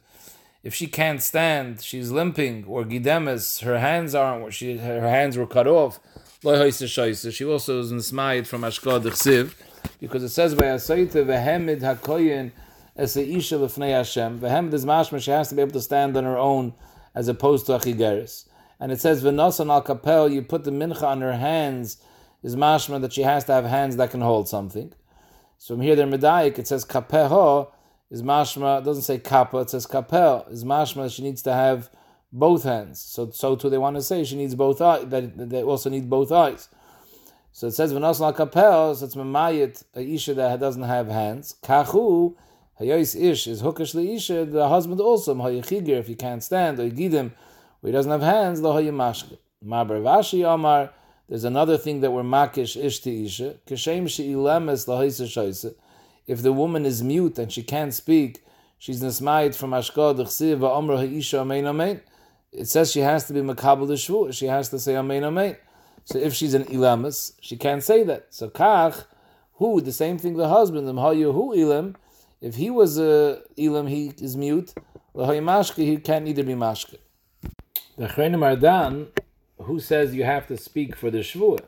If 0.62 0.74
she 0.74 0.86
can't 0.88 1.22
stand, 1.22 1.82
she's 1.82 2.10
limping, 2.10 2.64
or 2.66 2.84
gidemes, 2.84 3.62
her 3.62 3.78
hands 3.78 4.14
aren't, 4.14 4.52
she, 4.52 4.76
her 4.78 5.08
hands 5.08 5.38
were 5.38 5.46
cut 5.46 5.66
off. 5.66 6.00
She 6.40 7.44
also 7.44 7.80
is 7.80 7.90
inspired 7.90 8.46
from 8.46 8.62
Ashkod 8.62 9.02
Chsiv, 9.02 9.54
because 9.98 10.22
it 10.22 10.28
says 10.28 10.54
by 10.54 10.66
Asaita 10.66 11.26
vehemid 11.26 11.80
hakoyin 11.80 12.52
as 12.94 13.16
a 13.16 13.28
isha 13.28 13.56
lefnei 13.56 13.90
Hashem. 13.90 14.38
Vehemid 14.38 14.72
is 14.72 14.86
mashma; 14.86 15.20
she 15.20 15.32
has 15.32 15.48
to 15.48 15.56
be 15.56 15.62
able 15.62 15.72
to 15.72 15.80
stand 15.80 16.16
on 16.16 16.22
her 16.22 16.38
own, 16.38 16.74
as 17.12 17.26
opposed 17.26 17.66
to 17.66 17.72
achigeris. 17.72 18.44
And 18.78 18.92
it 18.92 19.00
says 19.00 19.24
v'nosan 19.24 19.68
al 19.68 19.82
kapel. 19.82 20.32
You 20.32 20.42
put 20.42 20.62
the 20.62 20.70
mincha 20.70 21.02
on 21.02 21.22
her 21.22 21.32
hands 21.32 21.96
is 22.44 22.54
mashma 22.54 23.00
that 23.00 23.14
she 23.14 23.22
has 23.22 23.42
to 23.46 23.52
have 23.54 23.64
hands 23.64 23.96
that 23.96 24.12
can 24.12 24.20
hold 24.20 24.48
something. 24.48 24.92
So 25.56 25.74
from 25.74 25.82
here, 25.82 25.96
there 25.96 26.06
medayik 26.06 26.56
it 26.60 26.68
says 26.68 26.84
kapeho 26.84 27.72
is 28.12 28.22
mashma. 28.22 28.78
It 28.78 28.84
doesn't 28.84 29.02
say 29.02 29.18
kappa. 29.18 29.58
It 29.58 29.70
says 29.70 29.86
kapel 29.86 30.46
is 30.52 30.62
mashma. 30.62 31.12
She 31.12 31.22
needs 31.22 31.42
to 31.42 31.52
have 31.52 31.90
both 32.32 32.64
hands. 32.64 33.00
So 33.00 33.30
so 33.30 33.56
too 33.56 33.70
they 33.70 33.78
want 33.78 33.96
to 33.96 34.02
say 34.02 34.24
she 34.24 34.36
needs 34.36 34.54
both 34.54 34.80
eyes. 34.80 35.06
That 35.06 35.50
they 35.50 35.62
also 35.62 35.90
need 35.90 36.10
both 36.10 36.32
eyes. 36.32 36.68
So 37.52 37.68
it 37.68 37.72
says 37.72 37.92
v'nos 37.92 38.20
la 38.20 38.32
kapel. 38.32 38.94
So 38.94 39.06
it's 39.06 39.14
mamayit 39.14 39.84
a 39.94 40.00
isha 40.00 40.34
that 40.34 40.60
doesn't 40.60 40.82
have 40.82 41.08
hands. 41.08 41.56
Kachu 41.62 42.34
hayos 42.80 43.20
ish 43.20 43.46
is 43.46 43.62
hookish 43.62 43.94
isha. 44.16 44.44
The 44.44 44.68
husband 44.68 45.00
also 45.00 45.34
hayichigir 45.34 45.98
if 45.98 46.06
he 46.06 46.14
can't 46.14 46.42
stand 46.42 46.78
or 46.78 46.88
yigidim 46.88 47.32
or 47.82 47.86
he 47.86 47.92
doesn't 47.92 48.12
have 48.12 48.22
hands 48.22 48.60
lo 48.60 48.74
hayimashke. 48.74 49.38
Maber 49.64 50.02
vashi 50.02 50.46
amar. 50.46 50.90
There's 51.28 51.44
another 51.44 51.76
thing 51.76 52.00
that 52.00 52.10
we're 52.10 52.22
makish 52.22 52.82
ish 52.82 53.00
to 53.00 53.24
isha. 53.24 53.56
Kashem 53.66 54.08
she'ilemes 54.08 54.88
la 54.88 55.72
If 56.26 56.42
the 56.42 56.52
woman 56.52 56.86
is 56.86 57.02
mute 57.02 57.38
and 57.38 57.52
she 57.52 57.62
can't 57.62 57.92
speak, 57.92 58.42
she's 58.78 59.02
nismayit 59.02 59.54
from 59.54 59.72
ashkod 59.72 60.16
chsiv 60.16 60.60
va'omra 60.60 60.98
ha'isha 60.98 61.40
amein 61.40 61.64
amein 61.64 62.00
it 62.52 62.66
says 62.66 62.90
she 62.90 63.00
has 63.00 63.24
to 63.26 63.32
be 63.32 63.40
makabel 63.40 63.88
shvu. 63.88 64.32
She 64.32 64.46
has 64.46 64.68
to 64.70 64.78
say 64.78 64.96
amen 64.96 65.24
amen. 65.24 65.56
So 66.04 66.18
if 66.18 66.32
she's 66.32 66.54
an 66.54 66.64
ilamis, 66.64 67.32
she 67.40 67.56
can't 67.56 67.82
say 67.82 68.02
that. 68.04 68.28
So 68.30 68.48
kach, 68.48 69.04
who 69.54 69.80
the 69.80 69.92
same 69.92 70.18
thing 70.18 70.36
the 70.36 70.48
husband, 70.48 70.86
who 70.88 70.94
ilam, 70.94 71.96
if 72.40 72.54
he 72.54 72.70
was 72.70 72.98
a 72.98 73.42
ilam, 73.58 73.88
he 73.88 74.12
is 74.18 74.36
mute. 74.36 74.72
Well, 75.12 75.30
he 75.30 75.96
can't 75.98 76.28
either 76.28 76.44
be 76.44 76.54
mashke. 76.54 76.96
The 77.96 78.06
Chrenim 78.06 78.42
Ardan, 78.42 79.08
who 79.62 79.80
says 79.80 80.14
you 80.14 80.24
have 80.24 80.46
to 80.46 80.56
speak 80.56 80.94
for 80.94 81.10
the 81.10 81.18
shvu? 81.18 81.58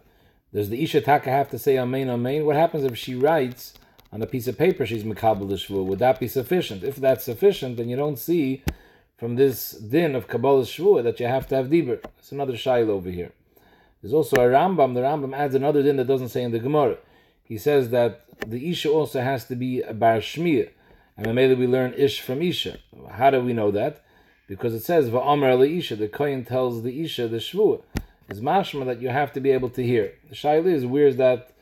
Does 0.54 0.68
the 0.68 0.82
isha 0.82 1.00
taka 1.00 1.30
have 1.30 1.50
to 1.50 1.58
say 1.58 1.76
amen 1.76 2.08
amen? 2.08 2.46
What 2.46 2.56
happens 2.56 2.84
if 2.84 2.96
she 2.96 3.14
writes 3.14 3.74
on 4.12 4.22
a 4.22 4.26
piece 4.26 4.46
of 4.46 4.56
paper 4.56 4.86
she's 4.86 5.04
makabel 5.04 5.48
shvu? 5.48 5.84
Would 5.84 5.98
that 5.98 6.20
be 6.20 6.28
sufficient? 6.28 6.84
If 6.84 6.96
that's 6.96 7.24
sufficient, 7.24 7.76
then 7.76 7.88
you 7.88 7.96
don't 7.96 8.18
see 8.18 8.62
from 9.20 9.36
this 9.36 9.72
din 9.72 10.14
of 10.14 10.26
Kabbalah 10.26 10.62
Shvuah 10.62 11.02
that 11.02 11.20
you 11.20 11.26
have 11.26 11.46
to 11.48 11.54
have 11.54 11.66
Dibur. 11.66 12.02
It's 12.18 12.32
another 12.32 12.54
shail 12.54 12.88
over 12.88 13.10
here. 13.10 13.32
There's 14.00 14.14
also 14.14 14.36
a 14.36 14.48
Rambam. 14.48 14.94
The 14.94 15.02
Rambam 15.02 15.36
adds 15.36 15.54
another 15.54 15.82
din 15.82 15.96
that 15.98 16.06
doesn't 16.06 16.30
say 16.30 16.42
in 16.42 16.52
the 16.52 16.58
Gemara. 16.58 16.96
He 17.44 17.58
says 17.58 17.90
that 17.90 18.24
the 18.46 18.70
Isha 18.70 18.88
also 18.88 19.20
has 19.20 19.44
to 19.48 19.54
be 19.54 19.82
a 19.82 19.92
Bar 19.92 20.20
Shmir. 20.20 20.70
And 21.18 21.34
maybe 21.34 21.54
we 21.54 21.66
learn 21.66 21.92
Ish 21.98 22.22
from 22.22 22.40
Isha. 22.40 22.78
How 23.10 23.28
do 23.28 23.42
we 23.42 23.52
know 23.52 23.70
that? 23.72 24.02
Because 24.48 24.72
it 24.72 24.84
says, 24.84 25.10
Va'amar 25.10 25.68
Isha, 25.68 25.96
the 25.96 26.08
Kohen 26.08 26.46
tells 26.46 26.82
the 26.82 27.04
Isha, 27.04 27.28
the 27.28 27.36
Shvuah. 27.36 27.82
It's 28.30 28.40
mashma 28.40 28.86
that 28.86 29.02
you 29.02 29.10
have 29.10 29.34
to 29.34 29.40
be 29.40 29.50
able 29.50 29.68
to 29.70 29.82
hear. 29.82 30.14
The 30.30 30.34
shail 30.34 30.64
is, 30.64 30.86
where 30.86 31.06
is 31.06 31.16
that 31.18 31.52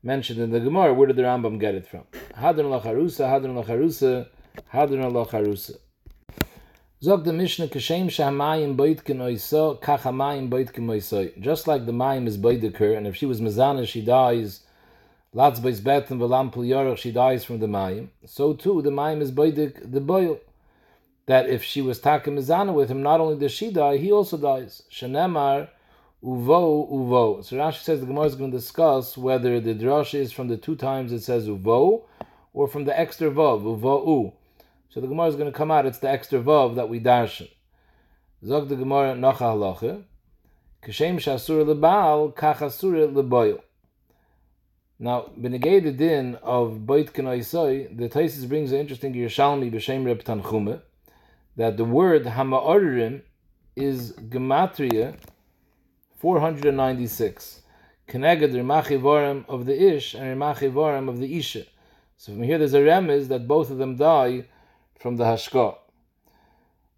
mentioned 0.00 0.38
in 0.38 0.50
the 0.52 0.60
Gemara? 0.60 0.94
Where 0.94 1.08
did 1.08 1.16
the 1.16 1.22
Rambam 1.22 1.58
get 1.58 1.74
it 1.74 1.88
from? 1.88 2.04
Hadron 2.36 2.66
lacharusa, 2.66 3.28
hadron 3.28 3.56
lacharusa, 3.60 4.28
hadron 4.68 5.12
lacharusa. 5.12 5.76
Zog 7.02 7.24
the 7.24 7.32
Mishnah 7.32 7.68
kashem 7.68 8.08
shamayim 8.08 8.76
boitkin 8.76 9.20
oiso 9.20 9.80
kach 9.80 10.00
hamayim 10.00 10.50
boitkin. 10.50 11.40
Just 11.40 11.66
like 11.66 11.86
the 11.86 11.92
mayim 11.92 12.26
is 12.26 12.36
boidiker, 12.36 12.94
and 12.94 13.06
if 13.06 13.16
she 13.16 13.24
was 13.24 13.40
mezana, 13.40 13.88
she 13.88 14.02
dies. 14.02 14.64
Latz 15.32 15.60
bois 15.60 15.80
beten 15.80 16.18
v'lam 16.18 16.52
pul 16.52 16.96
she 16.96 17.10
dies 17.10 17.42
from 17.42 17.58
the 17.58 17.66
mayim. 17.66 18.08
So 18.26 18.52
too, 18.52 18.82
the 18.82 18.90
mayim 18.90 19.22
is 19.22 19.32
boidik 19.32 19.90
the 19.90 20.02
boil. 20.02 20.40
That 21.24 21.48
if 21.48 21.64
she 21.64 21.80
was 21.80 21.98
takim 22.00 22.36
mezana 22.36 22.74
with 22.74 22.90
him, 22.90 23.02
not 23.02 23.18
only 23.22 23.38
does 23.38 23.52
she 23.52 23.72
die, 23.72 23.96
he 23.96 24.12
also 24.12 24.36
dies. 24.36 24.82
Shenemar 24.90 25.70
uvo 26.22 26.92
uvo. 26.92 27.42
So 27.42 27.56
Rashi 27.56 27.80
says 27.82 28.00
the 28.00 28.06
Gemara 28.06 28.26
is 28.26 28.34
going 28.34 28.50
to 28.50 28.58
discuss 28.58 29.16
whether 29.16 29.58
the 29.58 29.74
drash 29.74 30.12
is 30.12 30.32
from 30.32 30.48
the 30.48 30.58
two 30.58 30.76
times 30.76 31.12
it 31.12 31.20
says 31.20 31.48
uvo, 31.48 32.02
or 32.52 32.68
from 32.68 32.84
the 32.84 33.00
extra 33.00 33.30
vav 33.30 33.62
uvo 33.62 34.06
u. 34.06 34.32
So 34.92 35.00
the 35.00 35.06
Gemara 35.06 35.28
is 35.28 35.36
going 35.36 35.50
to 35.50 35.56
come 35.56 35.70
out, 35.70 35.86
it's 35.86 35.98
the 35.98 36.10
extra 36.10 36.40
vav 36.40 36.74
that 36.74 36.88
we 36.88 36.98
darshan. 36.98 37.48
Zog 38.44 38.68
the 38.68 38.74
Gemara 38.74 39.14
nocha 39.14 39.38
halacha, 39.38 40.02
kashem 40.82 41.16
shasur 41.16 41.64
lebal, 41.64 42.34
kach 42.34 42.58
leboil. 42.58 43.60
Now, 44.98 45.30
benegay 45.38 45.80
the 45.80 45.92
din 45.92 46.34
of 46.42 46.80
boit 46.86 47.12
kenoisoi, 47.12 47.96
the 47.96 48.08
Taisis 48.08 48.48
brings 48.48 48.72
an 48.72 48.80
interesting 48.80 49.14
Yerushalmi 49.14 49.72
b'shem 49.72 50.04
Reb 50.04 50.24
Tanchume, 50.24 50.82
that 51.54 51.76
the 51.76 51.84
word 51.84 52.24
hama'orim 52.24 53.22
is 53.76 54.12
gematria 54.14 55.16
496. 56.18 57.62
Keneged 58.08 58.52
Rimachi 58.52 59.44
of 59.48 59.66
the 59.66 59.94
Ish 59.94 60.14
and 60.14 60.36
Rimachi 60.36 61.08
of 61.08 61.18
the 61.20 61.38
Isha. 61.38 61.64
So 62.16 62.32
from 62.32 62.42
here 62.42 62.58
there's 62.58 62.74
a 62.74 62.80
remez 62.80 63.28
that 63.28 63.46
both 63.46 63.70
of 63.70 63.78
them 63.78 63.94
die 63.94 64.46
from 65.00 65.16
the 65.16 65.24
Hashka. 65.24 65.76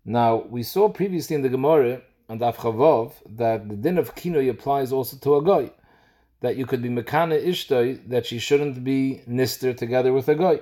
Now, 0.05 0.45
we 0.51 0.65
saw 0.65 0.89
previously 0.89 1.37
in 1.37 1.43
the 1.43 1.49
Gemara 1.49 2.03
and 2.29 2.41
Afchavov 2.41 3.13
that 3.37 3.69
the 3.69 3.77
din 3.77 3.97
of 3.97 4.17
Kinoi 4.17 4.51
applies 4.51 4.93
also 4.93 5.17
to 5.19 5.37
a 5.37 5.43
Goy, 5.43 5.71
That 6.41 6.57
you 6.57 6.67
could 6.67 6.83
be 6.83 6.89
Mekana 6.89 7.41
Ishtoi, 7.41 8.09
that 8.09 8.27
she 8.27 8.41
shouldn't 8.41 8.83
be 8.83 9.23
Nister 9.29 9.77
together 9.77 10.13
with 10.13 10.29
a 10.29 10.35
Goy. 10.35 10.61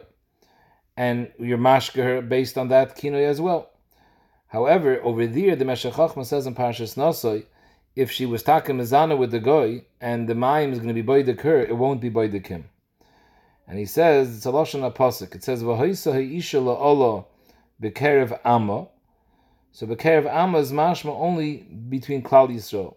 And 0.97 1.33
you're 1.39 1.57
mashka 1.57 2.05
her 2.05 2.21
based 2.21 2.59
on 2.59 2.69
that 2.69 2.99
Kinoi 2.99 3.27
as 3.27 3.41
well. 3.41 3.71
However, 4.49 5.01
over 5.03 5.27
there, 5.27 5.57
the 5.57 5.65
Meshech 5.65 6.27
says 6.27 6.47
in 6.47 6.55
Parashas 6.55 6.97
Nasoi, 6.97 7.47
if 7.97 8.11
she 8.11 8.27
was 8.27 8.43
mezana 8.43 9.17
with 9.17 9.31
the 9.31 9.41
goy 9.41 9.85
and 10.01 10.29
the 10.29 10.35
ma'im 10.35 10.73
is 10.73 10.79
going 10.79 10.95
to 10.95 10.95
be 10.95 11.03
boidik 11.03 11.41
her, 11.41 11.61
it 11.61 11.77
won't 11.77 12.01
be 12.01 12.11
boidik 12.11 12.47
him. 12.47 12.70
And 13.71 13.79
he 13.79 13.87
says 13.87 14.37
it's 14.37 14.47
a 14.47 14.49
lashon 14.49 14.93
apasik. 14.93 15.33
It 15.37 15.45
says 15.45 15.63
v'hoisa 15.63 16.13
ha'isha 16.13 16.61
la'olah 16.61 17.25
Bekerev 17.81 18.41
Amma. 18.45 18.89
So 19.71 19.87
Bekerev 19.87 20.27
Amma 20.27 20.59
is 20.59 20.73
mashma 20.73 21.17
only 21.17 21.59
between 21.89 22.21
Klal 22.21 22.49
Yisrael. 22.49 22.97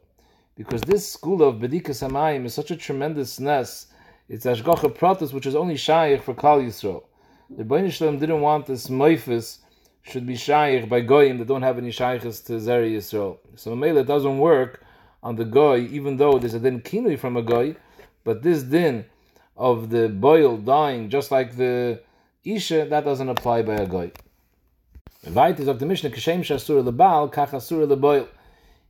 Because 0.58 0.82
this 0.82 1.08
school 1.08 1.44
of 1.44 1.58
Bedikas 1.58 2.02
Hamayim 2.02 2.46
is 2.46 2.56
such 2.56 2.72
a 2.72 2.76
tremendous 2.76 3.40
ness, 3.40 3.86
it's 4.28 4.48
Ashgacha 4.48 4.98
Pratis, 4.98 5.32
which 5.32 5.46
is 5.46 5.56
only 5.56 5.78
Shaykh 5.78 6.24
for 6.24 6.34
Klal 6.34 6.66
Yisrael. 6.66 7.04
The 7.56 7.64
Ribono 7.64 7.92
Shel 7.92 8.08
Olam 8.08 8.20
didn't 8.20 8.42
want 8.42 8.66
this 8.66 8.88
moifis 8.88 9.60
should 10.02 10.26
be 10.26 10.36
shaykh 10.36 10.90
by 10.90 11.02
goyim 11.02 11.38
that 11.38 11.48
don't 11.48 11.62
have 11.62 11.78
any 11.78 11.92
shaykhs 11.92 12.44
to 12.46 12.54
Zeri 12.54 12.96
Yisrael. 12.96 13.38
So 13.56 13.76
Mamela 13.76 14.04
doesn't 14.04 14.40
work 14.40 14.84
on 15.22 15.36
the 15.36 15.46
goy, 15.46 15.82
even 15.92 16.18
though 16.18 16.40
there's 16.40 16.56
a 16.56 16.60
din 16.60 16.82
kinui 16.82 17.20
from 17.20 17.38
a 17.38 17.44
goy, 17.44 17.76
but 18.24 18.42
this 18.42 18.64
din 18.64 19.06
of 19.56 19.90
the 19.90 20.10
boil 20.10 20.58
dying, 20.58 21.10
just 21.10 21.32
like 21.32 21.58
the 21.58 22.02
isha, 22.44 22.86
that 22.90 23.06
doesn't 23.06 23.30
apply 23.30 23.62
by 23.62 23.76
a 23.76 23.86
goy. 23.86 24.12
Is 25.26 25.68
of 25.68 25.80
the 25.80 25.86
Mishnah, 25.86 26.10
Kashem 26.10 26.42
Shasur 26.42 26.84
Lebal, 26.84 27.32
Kach 27.32 27.52
Asur 27.52 27.88
Leboil. 27.88 28.28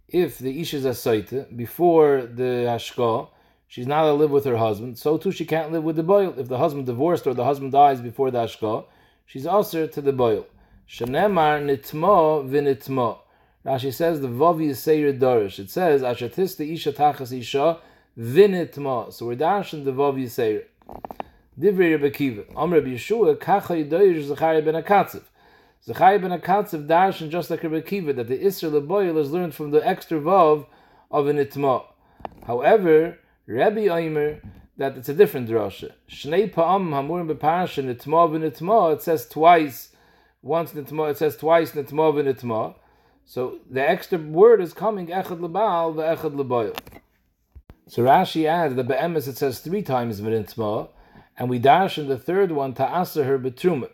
If 0.08 0.39
the 0.39 0.62
isha 0.62 0.78
is 0.78 0.86
a 0.86 0.89
saita, 0.89 1.56
before 1.56 2.23
the 2.23 2.65
hashka, 2.67 3.30
she's 3.67 3.88
not 3.88 4.04
allowed 4.04 4.12
to 4.12 4.17
live 4.17 4.32
with 4.32 4.45
her 4.45 4.58
husband, 4.58 4.97
so 4.97 5.17
too 5.17 5.32
she 5.32 5.45
can't 5.45 5.71
live 5.71 5.84
with 5.84 5.95
the 5.95 6.04
boil. 6.04 6.34
If 6.38 6.47
the 6.47 6.58
husband 6.58 6.86
divorced 6.86 7.28
or 7.28 7.34
the 7.34 7.43
husband 7.43 7.71
dies 7.71 8.02
before 8.02 8.32
the 8.32 8.39
hashka, 8.39 8.86
she's 9.26 9.45
also 9.45 9.86
to 9.88 10.02
the 10.02 10.13
boil. 10.13 10.47
Shenemar 10.88 11.63
nitmo 11.63 12.49
v'nitmo. 12.49 13.19
Rashi 13.65 13.93
says 13.93 14.19
the 14.19 14.28
vav 14.28 14.62
is 14.63 14.80
seir 14.80 15.13
dorish. 15.13 15.60
It 15.60 15.69
says 15.69 16.02
ashatis 16.02 16.58
the 16.58 16.73
isha 16.73 16.93
tachas 16.93 17.38
isha 17.38 17.80
v'nitmo. 18.17 19.12
So 19.12 19.26
we're 19.28 19.36
dashing 19.36 19.84
the 19.84 19.91
vav 19.91 20.15
yiseir. 20.21 20.65
Divrei 21.60 21.91
Rebbe 21.91 22.10
Kiva. 22.10 22.43
Om 22.56 22.73
Rebbe 22.73 22.89
Yeshua 22.89 23.39
kacha 23.39 23.73
yidoyish 23.73 24.23
Zechariah 24.23 24.62
ben 24.62 24.76
Akatziv. 24.76 25.23
Zechariah 25.86 26.19
ben 26.19 26.39
Akatziv 26.39 26.88
darshan 26.88 27.30
just 27.30 27.49
like 27.49 27.63
Rebbe 27.63 27.82
Kiva 27.82 28.13
that 28.13 28.28
the 28.28 28.38
Isra 28.38 28.71
Leboil 28.71 29.17
is 29.17 29.32
learned 29.32 29.54
from 29.54 29.71
the 29.71 29.86
extra 29.88 30.19
vav 30.19 30.65
of 31.12 31.28
an 31.28 31.38
itma. 31.38 31.86
However, 32.45 33.17
Rebbe 33.45 33.82
Oimer 33.82 34.41
that 34.78 34.97
it's 34.97 35.10
a 35.10 35.13
different 35.13 35.47
drasha. 35.47 35.91
Shnei 36.10 36.52
pa'am 36.52 36.89
hamurim 36.89 37.32
b'parasha 37.32 37.84
nitma 37.84 38.30
v'nitma. 38.30 38.95
It 38.95 39.02
says 39.04 39.28
twice. 39.28 39.89
Once 40.41 40.71
nitma. 40.71 41.12
It 41.12 41.17
says 41.17 41.38
twice 41.38 41.71
nitma 41.73 42.13
v'nitma. 42.13 42.76
So 43.26 43.60
the 43.69 43.88
extra 43.88 44.17
word 44.17 44.62
is 44.62 44.73
coming 44.73 45.08
echad 45.08 45.39
lebal 45.39 45.93
ve'echad 45.93 46.36
leboil. 46.36 46.76
So 47.88 48.04
Rashi 48.04 48.46
adds 48.46 48.76
the 48.76 48.84
be'emes 48.84 49.28
it 49.28 49.38
says 49.38 49.60
three 49.60 49.82
times 49.82 50.22
v'nitma, 50.22 50.89
and 51.38 51.50
we 51.50 51.60
dash 51.60 51.98
in 51.98 52.08
the 52.08 52.17
third 52.17 52.52
one 52.52 52.74
ta'asa 52.74 53.26
her 53.26 53.38
betruma. 53.38 53.89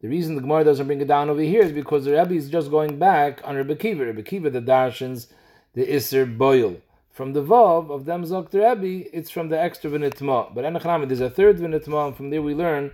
The 0.00 0.08
reason 0.08 0.34
the 0.34 0.40
Gemara 0.40 0.64
doesn't 0.64 0.86
bring 0.86 1.00
it 1.00 1.08
down 1.08 1.30
over 1.30 1.40
here 1.40 1.62
is 1.62 1.72
because 1.72 2.04
the 2.04 2.12
Rebbe 2.12 2.34
is 2.34 2.50
just 2.50 2.70
going 2.70 2.98
back 2.98 3.40
on 3.44 3.54
Rebbe 3.54 3.76
Kiva. 3.76 4.06
Rebbe 4.06 4.22
Kiva 4.22 4.50
the 4.50 4.60
darshans 4.60 5.28
the 5.74 5.94
iser 5.94 6.26
boil. 6.26 6.78
From 7.10 7.32
the 7.32 7.42
vav 7.42 7.90
of 7.90 8.04
them 8.06 8.24
zok 8.24 8.50
the 8.50 8.58
Rebbe, 8.58 9.08
it's 9.16 9.30
from 9.30 9.48
the 9.48 9.60
extra 9.60 9.90
v'nitma. 9.90 10.52
But 10.52 10.64
enachnami, 10.64 11.06
there's 11.06 11.20
a 11.20 11.30
third 11.30 11.58
v'nitma, 11.58 12.08
and 12.08 12.16
from 12.16 12.30
there 12.30 12.42
we 12.42 12.54
learn 12.54 12.90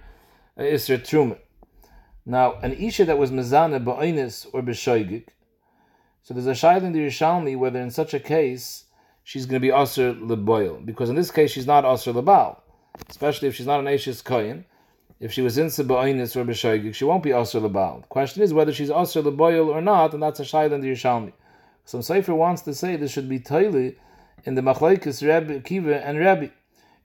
uh, 0.58 0.62
truma. 0.62 1.38
Now, 2.26 2.54
an 2.62 2.72
isha 2.72 3.06
that 3.06 3.18
was 3.18 3.30
mezana 3.30 3.82
ba'oinis 3.82 4.46
or 4.52 4.62
b'shoigik, 4.62 5.28
so 6.22 6.32
there's 6.32 6.46
a 6.46 6.52
shayla 6.52 6.84
in 6.84 6.92
the 6.92 7.00
Yerushalmi 7.00 7.56
whether 7.56 7.80
in 7.80 7.90
such 7.90 8.14
a 8.14 8.20
case 8.20 8.83
she's 9.24 9.46
going 9.46 9.60
to 9.60 9.66
be 9.66 9.72
aser 9.74 10.14
leboil, 10.14 10.84
because 10.86 11.10
in 11.10 11.16
this 11.16 11.30
case 11.30 11.50
she's 11.50 11.66
not 11.66 11.84
aser 11.84 12.12
lebal, 12.12 12.60
especially 13.10 13.48
if 13.48 13.56
she's 13.56 13.66
not 13.66 13.80
an 13.80 13.88
Ashes 13.88 14.22
kohen. 14.22 14.64
If 15.20 15.32
she 15.32 15.42
was 15.42 15.58
in 15.58 15.68
ba'oinis 15.68 16.36
or 16.36 16.44
b'shoigik, 16.44 16.94
she 16.94 17.04
won't 17.04 17.22
be 17.22 17.32
aser 17.32 17.60
lebal. 17.60 18.02
The 18.02 18.08
question 18.08 18.42
is 18.42 18.52
whether 18.52 18.72
she's 18.72 18.90
aser 18.90 19.22
leboil 19.22 19.68
or 19.68 19.80
not, 19.80 20.12
and 20.12 20.22
that's 20.22 20.40
a 20.40 20.44
shayla 20.44 20.72
in 20.72 20.80
the 20.82 20.92
Yerushalmi. 20.92 21.32
Some 21.84 22.02
Sefer 22.02 22.34
wants 22.34 22.62
to 22.62 22.74
say 22.74 22.96
this 22.96 23.10
should 23.10 23.28
be 23.28 23.40
toili 23.40 23.96
in 24.44 24.54
the 24.54 24.62
machlekes 24.62 25.22
Rebbe 25.22 25.60
Kiva 25.60 26.04
and 26.04 26.18
Rebbe. 26.18 26.50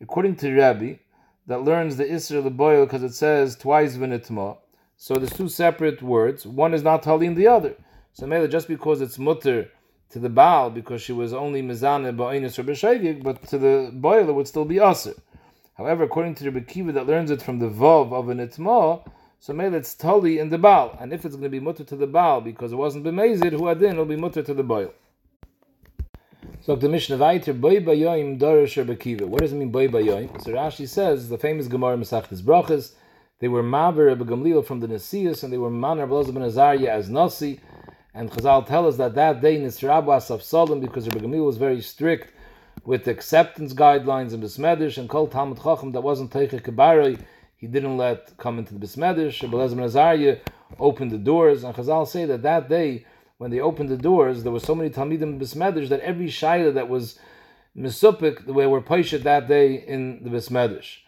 According 0.01 0.36
to 0.38 0.51
Rebbe, 0.51 0.99
that 1.47 1.63
learns 1.63 1.97
the 1.97 2.05
Isra 2.05 2.43
leboil 2.43 2.86
because 2.86 3.03
it 3.03 3.13
says 3.13 3.55
twice 3.55 3.95
v'nitma. 3.95 4.58
So 4.97 5.15
there's 5.15 5.32
two 5.32 5.47
separate 5.47 6.01
words. 6.01 6.45
One 6.45 6.73
is 6.73 6.84
not 6.84 7.03
tali 7.03 7.27
in 7.27 7.36
the 7.36 7.47
other. 7.47 7.75
So 8.13 8.27
maybe 8.27 8.47
just 8.49 8.67
because 8.67 8.99
it's 8.99 9.17
mutter 9.17 9.69
to 10.12 10.19
the 10.19 10.30
Baal 10.30 10.69
because 10.69 11.02
she 11.02 11.13
was 11.13 11.34
only 11.34 11.62
mizane 11.62 12.15
ba'inus 12.15 12.58
or 12.58 12.63
b'shegig, 12.63 13.24
but 13.24 13.43
to 13.48 13.58
the 13.58 13.91
boil 13.93 14.28
it 14.28 14.34
would 14.34 14.48
still 14.48 14.65
be 14.65 14.80
aser. 14.80 15.13
However, 15.78 16.04
according 16.04 16.36
to 16.36 16.45
Rebbe 16.45 16.62
Kiva 16.62 16.91
that 16.93 17.08
learns 17.08 17.32
it 17.32 17.41
from 17.41 17.60
the 17.60 17.69
vav 17.69 18.12
of 18.12 18.30
an 18.30 18.39
itma, 18.39 19.08
so 19.39 19.54
maybe 19.54 19.78
it's 19.78 19.95
tali 19.95 20.39
in 20.39 20.50
the 20.50 20.58
Baal. 20.58 20.98
And 21.00 21.13
if 21.13 21.24
it's 21.26 21.36
going 21.36 21.43
to 21.43 21.50
be 21.50 21.60
mutter 21.60 21.84
to 21.86 21.95
the 21.95 22.08
Baal 22.08 22.41
because 22.41 22.74
it 22.74 22.76
wasn't 22.76 23.06
b'mezid, 23.06 23.52
who 23.52 23.69
adin 23.69 23.98
will 23.98 24.06
be 24.06 24.17
mutter 24.17 24.43
to 24.43 24.54
the 24.54 24.63
boil. 24.63 24.93
So 26.62 26.76
the 26.76 26.89
Mishnah 26.89 27.17
weiter, 27.17 27.54
boy 27.54 27.78
bayoim 27.78 28.38
dorish 28.38 28.76
Rebbe 28.76 28.95
Kiva. 28.95 29.26
What 29.26 29.41
does 29.41 29.54
it 29.54 29.56
mean 29.56 29.72
boy 29.72 29.88
bayoim? 29.88 30.43
So 30.43 30.52
Rashi 30.52 30.88
says 30.88 31.30
the 31.30 31.38
famous 31.38 31.67
Gemara 31.67 31.95
Masachtes 31.95 32.41
Brachas. 32.41 32.93
They 33.39 33.48
were 33.48 33.62
Rebbe 33.62 34.26
Gamliel 34.26 34.65
from 34.65 34.82
the 34.82 34.88
Nesius, 34.88 35.43
and 35.43 35.54
they 35.54 35.58
were 35.58 35.69
Manar 35.69 36.08
Elazar 36.08 36.34
ben 36.34 36.43
Azariah 36.43 36.89
as 36.89 37.10
Nasi. 37.10 37.62
And 38.13 38.32
Chazal 38.32 38.65
tell 38.65 38.88
us 38.88 38.98
that 38.98 39.15
that 39.15 39.41
day 39.41 39.60
Nisrabas 39.60 40.32
of 40.32 40.41
Solom, 40.41 40.82
because 40.82 41.06
Rebbe 41.06 41.19
Gamliel 41.19 41.45
was 41.45 41.58
very 41.58 41.82
strict 41.82 42.34
with 42.84 43.08
acceptance 43.08 43.74
guidelines 43.74 44.34
in 44.34 44.41
Bismedish, 44.41 44.98
and 44.98 45.08
Kol 45.08 45.28
Talmud 45.28 45.62
Chacham 45.62 45.91
that 45.91 46.02
wasn't 46.02 46.32
Teiche 46.32 46.62
Kebaroi, 46.62 47.19
he 47.56 47.67
didn't 47.67 47.98
let 47.98 48.36
come 48.38 48.58
into 48.58 48.74
the 48.74 48.80
Elazar 48.88 49.76
ben 49.76 49.84
Azariah 49.84 50.38
opened 50.80 51.12
the 51.12 51.17
doors, 51.17 51.63
and 51.63 51.76
Chazal 51.76 52.08
say 52.08 52.26
that 52.26 52.41
that 52.41 52.67
day, 52.67 53.06
when 53.38 53.52
they 53.52 53.60
opened 53.60 53.89
the 53.89 53.98
doors, 53.98 54.43
there 54.43 54.52
were 54.52 54.60
so 54.60 54.74
many 54.74 54.89
Talmidim 54.89 55.39
Bismedish 55.39 55.89
that 55.89 56.00
every 56.00 56.28
Shaila 56.28 56.74
that 56.74 56.89
was 56.89 57.19
Misupik, 57.78 58.45
the 58.45 58.54
way 58.54 58.65
we're 58.65 58.82
that 58.82 59.48
day 59.48 59.76
in 59.76 60.24
the 60.24 60.30
Bismedish. 60.30 61.00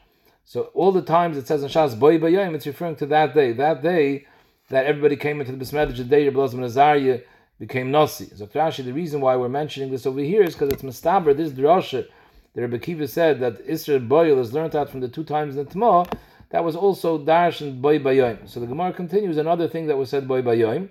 So 0.46 0.70
all 0.74 0.92
the 0.92 1.02
times 1.02 1.38
it 1.38 1.48
says 1.48 1.64
in 1.64 1.70
Shas 1.70 1.98
Boy 1.98 2.20
Bayayim, 2.20 2.54
it's 2.54 2.68
referring 2.68 2.96
to 2.98 3.06
that 3.08 3.34
day. 3.34 3.54
That 3.54 3.82
day 3.82 4.28
that 4.72 4.86
everybody 4.86 5.16
came 5.16 5.40
into 5.40 5.52
the 5.52 5.64
Bismedish, 5.64 5.98
the 5.98 6.04
day 6.04 6.26
Rebbe 6.26 6.48
ben 6.48 6.64
Azariah 6.64 7.20
became 7.60 7.92
Nasi. 7.92 8.26
So 8.36 8.48
Rashi, 8.48 8.84
the 8.84 8.94
reason 8.94 9.22
why 9.22 9.36
we're 9.36 9.50
mentioning 9.50 9.92
this 9.92 10.06
over 10.06 10.22
here 10.22 10.44
is 10.44 10.54
because 10.54 10.74
it's 10.74 10.82
Mustaber, 10.82 11.36
this 11.36 11.52
drasha 11.52 12.08
that 12.54 12.62
Rebbe 12.62 12.80
Kiva 12.80 13.08
said 13.08 13.40
that 13.42 13.62
Israel 13.62 14.00
Boyle 14.00 14.40
is 14.40 14.54
learned 14.54 14.76
out 14.76 14.90
from 14.90 15.02
the 15.02 15.08
two 15.08 15.24
times 15.24 15.56
in 15.56 15.66
the 15.66 15.72
Tma, 15.72 16.08
that 16.50 16.64
was 16.64 16.76
also 16.76 17.18
Dash 17.18 17.62
and 17.62 17.82
Boy 17.82 18.00
Bayayim. 18.00 18.50
So 18.50 18.60
the 18.60 18.66
Gemara 18.66 18.94
continues 18.94 19.38
another 19.38 19.68
thing 19.68 19.88
that 19.88 19.98
was 19.98 20.10
said 20.10 20.28
Boy 20.28 20.42
Bayayim, 20.42 20.90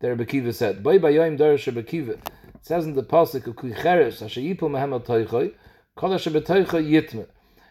that 0.00 0.08
Rebbe 0.08 0.24
Kiva 0.24 0.52
said. 0.52 0.82
Boy 0.82 0.98
Bayayim 0.98 1.38
Darish 1.38 1.66
Rebbe 1.66 1.82
Kiva. 1.82 2.12
It 2.12 2.30
says 2.62 2.84
in 2.86 2.94
the 2.94 3.02
Pasuk 3.02 3.46
of 3.46 3.56
Klicheres, 3.56 4.22
Hashayipul 4.22 4.70
Mehem 4.70 4.98
Toichoy, 5.04 5.52
Kol 5.94 6.10
Hashabetoichoy 6.10 6.90
Yitmeh 6.90 7.26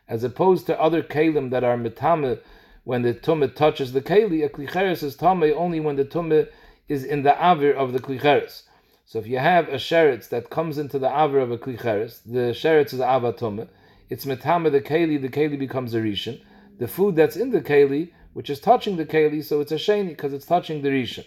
as 0.07 0.23
opposed 0.23 0.65
to 0.65 0.81
other 0.81 1.03
kalim 1.03 1.49
that 1.51 1.63
are 1.63 1.77
mitame 1.77 2.39
when 2.87 3.01
the 3.01 3.13
tumah 3.13 3.53
touches 3.53 3.91
the 3.91 4.01
keli, 4.01 4.45
a 4.45 4.47
klicheres 4.47 5.03
is 5.03 5.17
tumah 5.17 5.53
only 5.57 5.77
when 5.77 5.97
the 5.97 6.05
tumah 6.05 6.47
is 6.87 7.03
in 7.03 7.21
the 7.21 7.31
avir 7.31 7.75
of 7.75 7.91
the 7.91 7.99
klicheres. 7.99 8.61
So 9.05 9.19
if 9.19 9.27
you 9.27 9.39
have 9.39 9.67
a 9.67 9.73
sheretz 9.73 10.29
that 10.29 10.49
comes 10.49 10.77
into 10.77 10.97
the 10.97 11.09
avir 11.09 11.43
of 11.43 11.51
a 11.51 11.57
klicheres, 11.57 12.21
the 12.25 12.53
sheretz 12.53 12.93
is 12.93 13.01
ava 13.01 13.33
tumah, 13.33 13.67
it's 14.09 14.23
mitame 14.23 14.71
the 14.71 14.79
keli, 14.79 15.21
the 15.21 15.27
keli 15.27 15.59
becomes 15.59 15.93
a 15.93 15.97
rishon. 15.99 16.39
The 16.79 16.87
food 16.87 17.17
that's 17.17 17.35
in 17.35 17.51
the 17.51 17.59
keli, 17.59 18.11
which 18.31 18.49
is 18.49 18.61
touching 18.61 18.95
the 18.95 19.05
keli, 19.05 19.43
so 19.43 19.59
it's 19.59 19.73
a 19.73 19.75
sheni 19.75 20.07
because 20.07 20.31
it's 20.31 20.45
touching 20.45 20.81
the 20.81 20.87
rishon. 20.87 21.25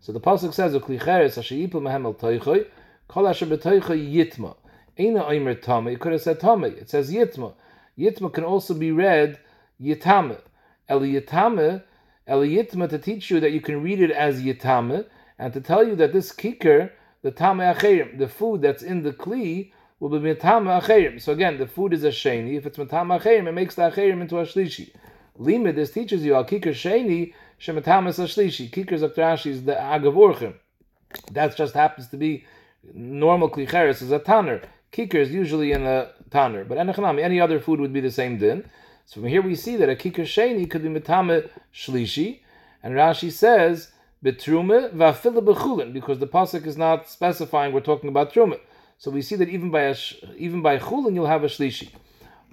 So 0.00 0.12
the 0.12 0.20
pasuk 0.20 0.54
says, 0.54 0.72
"Uklicheres 0.72 1.36
asheyipu 1.36 1.72
mehem 1.72 2.06
el 2.06 2.14
toichoy, 2.14 2.64
kol 3.08 3.28
asher 3.28 3.44
betoichoy 3.44 4.00
yitma." 4.10 4.56
Eina 4.98 5.28
oimer 5.28 5.60
tame. 5.60 5.88
It 5.88 6.00
could 6.00 6.12
have 6.12 6.22
said 6.22 6.40
tame. 6.40 6.64
It 6.64 6.88
says 6.88 7.12
yitma. 7.12 7.52
Yitma 7.98 8.32
can 8.32 8.44
also 8.44 8.72
be 8.72 8.92
read 8.92 9.38
Yitame. 9.78 10.38
El 10.92 11.00
Yitame, 11.00 11.82
El 12.26 12.40
Yitma 12.40 12.86
to 12.90 12.98
teach 12.98 13.30
you 13.30 13.40
that 13.40 13.52
you 13.52 13.62
can 13.62 13.82
read 13.82 13.98
it 13.98 14.10
as 14.10 14.42
Yitame, 14.42 15.06
and 15.38 15.52
to 15.54 15.60
tell 15.60 15.82
you 15.82 15.96
that 15.96 16.12
this 16.12 16.30
kicker, 16.32 16.92
the 17.22 17.30
Tame 17.30 17.58
Acherim, 17.58 18.18
the 18.18 18.28
food 18.28 18.60
that's 18.60 18.82
in 18.82 19.02
the 19.02 19.12
Kli, 19.12 19.72
will 20.00 20.10
be 20.10 20.18
Mitame 20.18 20.68
Acherim. 20.80 21.18
So 21.18 21.32
again, 21.32 21.56
the 21.56 21.66
food 21.66 21.94
is 21.94 22.04
a 22.04 22.10
Sheni. 22.10 22.58
If 22.58 22.66
it's 22.66 22.76
Mitame 22.76 23.18
Acherim, 23.18 23.48
it 23.48 23.52
makes 23.52 23.74
the 23.76 23.90
Acherim 23.90 24.20
into 24.20 24.38
a 24.38 24.42
Shlishi. 24.42 24.90
Limit, 25.38 25.76
this 25.76 25.92
teaches 25.92 26.22
you, 26.24 26.34
Al 26.34 26.44
Kicker 26.44 26.72
Sheni, 26.72 27.32
Shemitame 27.58 28.08
is 28.08 28.18
a 28.18 28.24
Shlishi. 28.24 28.70
Kicker 28.70 28.96
Zaktrashi 28.96 29.46
is 29.46 29.64
the 29.64 29.74
Agav 29.74 30.14
Orchim. 30.14 30.54
That 31.30 31.56
just 31.56 31.72
happens 31.74 32.08
to 32.08 32.18
be 32.18 32.44
normal 32.92 33.48
Klicheres 33.48 34.02
is 34.02 34.10
a 34.10 34.18
Tanner. 34.18 34.60
Kicker 34.90 35.18
is 35.18 35.30
usually 35.32 35.72
in 35.72 35.86
a 35.86 36.10
tanner, 36.30 36.64
but 36.64 36.76
any 36.76 37.40
other 37.40 37.58
food 37.58 37.80
would 37.80 37.94
be 37.94 38.00
the 38.00 38.10
same 38.10 38.36
din. 38.36 38.68
So 39.12 39.22
here 39.24 39.42
we 39.42 39.56
see 39.56 39.76
that 39.76 39.90
a 39.90 39.94
kicker 39.94 40.22
sheni 40.22 40.70
could 40.70 40.82
be 40.82 40.88
metame 40.88 41.46
shlishi, 41.74 42.38
and 42.82 42.94
Rashi 42.94 43.30
says 43.30 43.92
betrume 44.24 44.90
va'afila 44.94 45.44
bechulin 45.44 45.92
because 45.92 46.18
the 46.18 46.26
pasuk 46.26 46.64
is 46.64 46.78
not 46.78 47.10
specifying 47.10 47.74
we're 47.74 47.80
talking 47.80 48.08
about 48.08 48.32
trume. 48.32 48.58
So 48.96 49.10
we 49.10 49.20
see 49.20 49.36
that 49.36 49.50
even 49.50 49.70
by 49.70 49.82
a, 49.82 49.96
even 50.38 50.62
by 50.62 50.78
chulin 50.78 51.12
you'll 51.12 51.26
have 51.26 51.44
a 51.44 51.48
shlishi. 51.48 51.90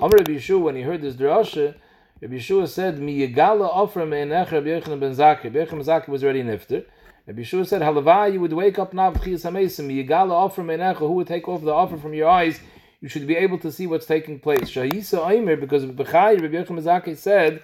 Amr 0.02 0.17
Rabbi 0.17 0.34
Yeshua 0.34 0.60
when 0.60 0.76
he 0.76 0.82
heard 0.82 1.02
this 1.02 1.15
drasha, 1.15 1.76
Rabbi 2.22 2.36
Yeshua 2.36 2.67
said 2.67 3.00
mi 3.00 3.26
yegala 3.26 3.65
offer 3.65 4.06
me'enech 4.06 4.52
Rabbi 4.52 4.67
Yochanan 4.67 5.00
ben 5.00 5.15
Zakkai. 5.15 5.45
Rabbi 5.45 5.60
Yochanan 5.60 5.69
ben 5.69 5.86
Zakkai 5.86 6.10
was 6.10 6.26
already 6.26 6.43
nifter. 6.43 6.84
Rabbi 7.26 7.41
Yeshua 7.41 7.65
said, 7.65 7.82
Halavai, 7.84 8.34
you 8.34 8.41
would 8.41 8.52
wake 8.52 8.80
up 8.80 8.91
now, 8.91 9.12
Yigala 9.12 10.32
offer 10.32 10.63
menecha, 10.63 10.98
who 10.98 11.12
would 11.13 11.28
take 11.28 11.48
off 11.48 11.62
the 11.62 11.72
offer 11.72 11.95
from 11.95 12.13
your 12.15 12.28
eyes, 12.28 12.60
you 13.02 13.10
should 13.10 13.28
be 13.28 13.36
able 13.36 13.58
to 13.60 13.72
see 13.72 13.88
what's 13.88 14.06
taking 14.06 14.40
place. 14.40 14.70
Shahisa 14.72 15.30
Aimer, 15.30 15.56
because 15.56 15.86
Bechai, 15.86 16.42
Rabbi 16.42 16.56
Yochanan 16.56 16.84
Zakkai 16.84 17.18
said. 17.18 17.62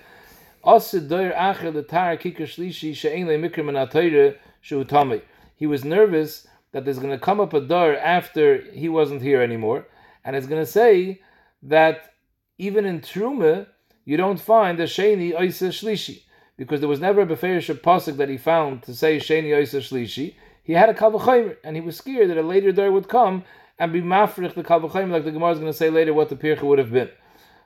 He 5.57 5.67
was 5.67 5.85
nervous 5.85 6.47
that 6.71 6.85
there's 6.85 6.99
going 6.99 7.11
to 7.11 7.19
come 7.19 7.39
up 7.39 7.53
a 7.53 7.61
door 7.61 7.95
after 7.95 8.61
he 8.71 8.89
wasn't 8.89 9.21
here 9.21 9.41
anymore, 9.41 9.85
and 10.23 10.35
it's 10.35 10.47
going 10.47 10.61
to 10.63 10.71
say 10.71 11.21
that 11.61 12.13
even 12.57 12.85
in 12.85 13.01
Truma, 13.01 13.67
you 14.05 14.17
don't 14.17 14.39
find 14.39 14.79
the 14.79 14.83
Sheni 14.83 15.33
Oisa 15.33 15.69
Shlishi, 15.69 16.23
because 16.57 16.79
there 16.79 16.89
was 16.89 16.99
never 16.99 17.21
a 17.21 17.27
Beferish 17.27 17.71
Pasuk 17.81 18.17
that 18.17 18.29
he 18.29 18.37
found 18.37 18.81
to 18.83 18.95
say 18.95 19.17
Sheni 19.17 19.49
Oisa 19.49 19.81
Shlishi. 19.81 20.35
He 20.63 20.73
had 20.73 20.89
a 20.89 20.93
Kavachomer, 20.95 21.57
and 21.63 21.75
he 21.75 21.81
was 21.81 21.97
scared 21.97 22.29
that 22.31 22.37
a 22.37 22.41
later 22.41 22.71
door 22.71 22.91
would 22.91 23.07
come 23.07 23.43
and 23.77 23.91
be 23.91 24.01
mafrich 24.01 24.53
the 24.53 24.63
Kavachomer, 24.63 25.11
like 25.11 25.25
the 25.25 25.31
Gemara 25.31 25.51
is 25.51 25.59
going 25.59 25.71
to 25.71 25.77
say 25.77 25.89
later 25.89 26.13
what 26.13 26.29
the 26.29 26.35
Pircha 26.35 26.63
would 26.63 26.79
have 26.79 26.91
been. 26.91 27.09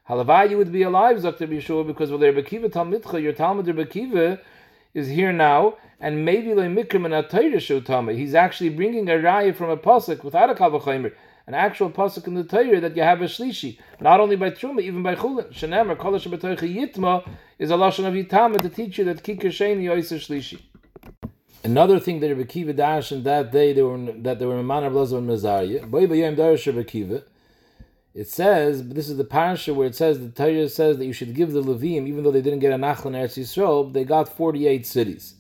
Halavai, 0.10 0.50
you 0.50 0.58
would 0.58 0.72
be 0.72 0.82
alive, 0.82 1.18
Zakter 1.18 1.48
Yeshua, 1.48 1.86
because 1.86 2.12
with 2.12 2.24
Rebbe 2.24 2.42
Kiva 2.42 2.70
Talmidcha, 2.70 3.22
your 3.22 3.34
Talmud 3.34 3.68
Rebbe 3.68 3.86
Kiva 3.86 4.40
is 4.96 5.08
here 5.08 5.32
now, 5.32 5.76
and 6.00 6.26
maybe 6.26 6.54
le 6.54 6.64
mikrim 6.64 7.06
and 7.06 7.14
atayra 7.14 8.16
He's 8.18 8.34
actually 8.34 8.70
bringing 8.70 9.08
a 9.08 9.14
raya 9.14 9.56
from 9.56 9.70
a 9.70 9.78
pasuk 9.78 10.24
without 10.24 10.50
a 10.50 10.56
kavachimer, 10.56 11.14
an 11.46 11.54
actual 11.54 11.92
pasuk 11.92 12.26
in 12.26 12.34
the 12.34 12.44
Torah 12.44 12.80
that 12.80 12.96
you 12.96 13.04
have 13.04 13.22
a 13.22 13.26
shlishi, 13.26 13.78
not 14.00 14.20
only 14.20 14.36
by 14.36 14.50
truma, 14.50 14.82
even 14.82 15.04
by 15.04 15.14
chulin. 15.14 15.54
Shenemer 15.54 15.96
kolash 15.96 16.26
yitma 16.26 17.30
is 17.60 17.70
a 17.70 17.76
lashon 17.76 18.06
of 18.06 18.14
yitama 18.14 18.60
to 18.60 18.70
teach 18.70 18.98
you 18.98 19.06
that 19.06 19.24
kikar 19.24 19.52
sheni 19.52 19.84
yoyser 19.84 20.18
shlishi. 20.18 20.60
Another 21.62 22.00
thing 22.00 22.22
that 22.22 22.30
Rebbe 22.30 22.46
Kiva 22.46 22.70
in 23.12 23.24
that 23.24 23.52
day 23.52 23.74
they 23.74 23.82
were 23.82 23.98
that 23.98 24.40
they 24.40 24.46
were 24.46 24.64
Manar 24.64 24.90
Blazer 24.90 25.18
and 25.18 26.88
Kiva. 26.88 27.24
It 28.16 28.28
says, 28.28 28.82
but 28.82 28.96
this 28.96 29.10
is 29.10 29.18
the 29.18 29.26
parasha 29.26 29.74
where 29.74 29.88
it 29.88 29.96
says 29.96 30.20
the 30.20 30.30
Torah 30.30 30.70
says 30.70 30.98
that 30.98 31.06
you 31.06 31.14
should 31.14 31.36
give 31.36 31.52
the 31.52 31.62
Levim, 31.62 32.08
even 32.08 32.24
though 32.24 32.32
they 32.32 32.42
didn't 32.42 32.60
get 32.60 32.72
a 32.72 32.78
Nachlan 32.78 33.12
Eretz 33.12 33.38
Yisrael, 33.38 33.92
they 33.92 34.04
got 34.04 34.30
forty-eight 34.30 34.88
cities. 34.88 35.36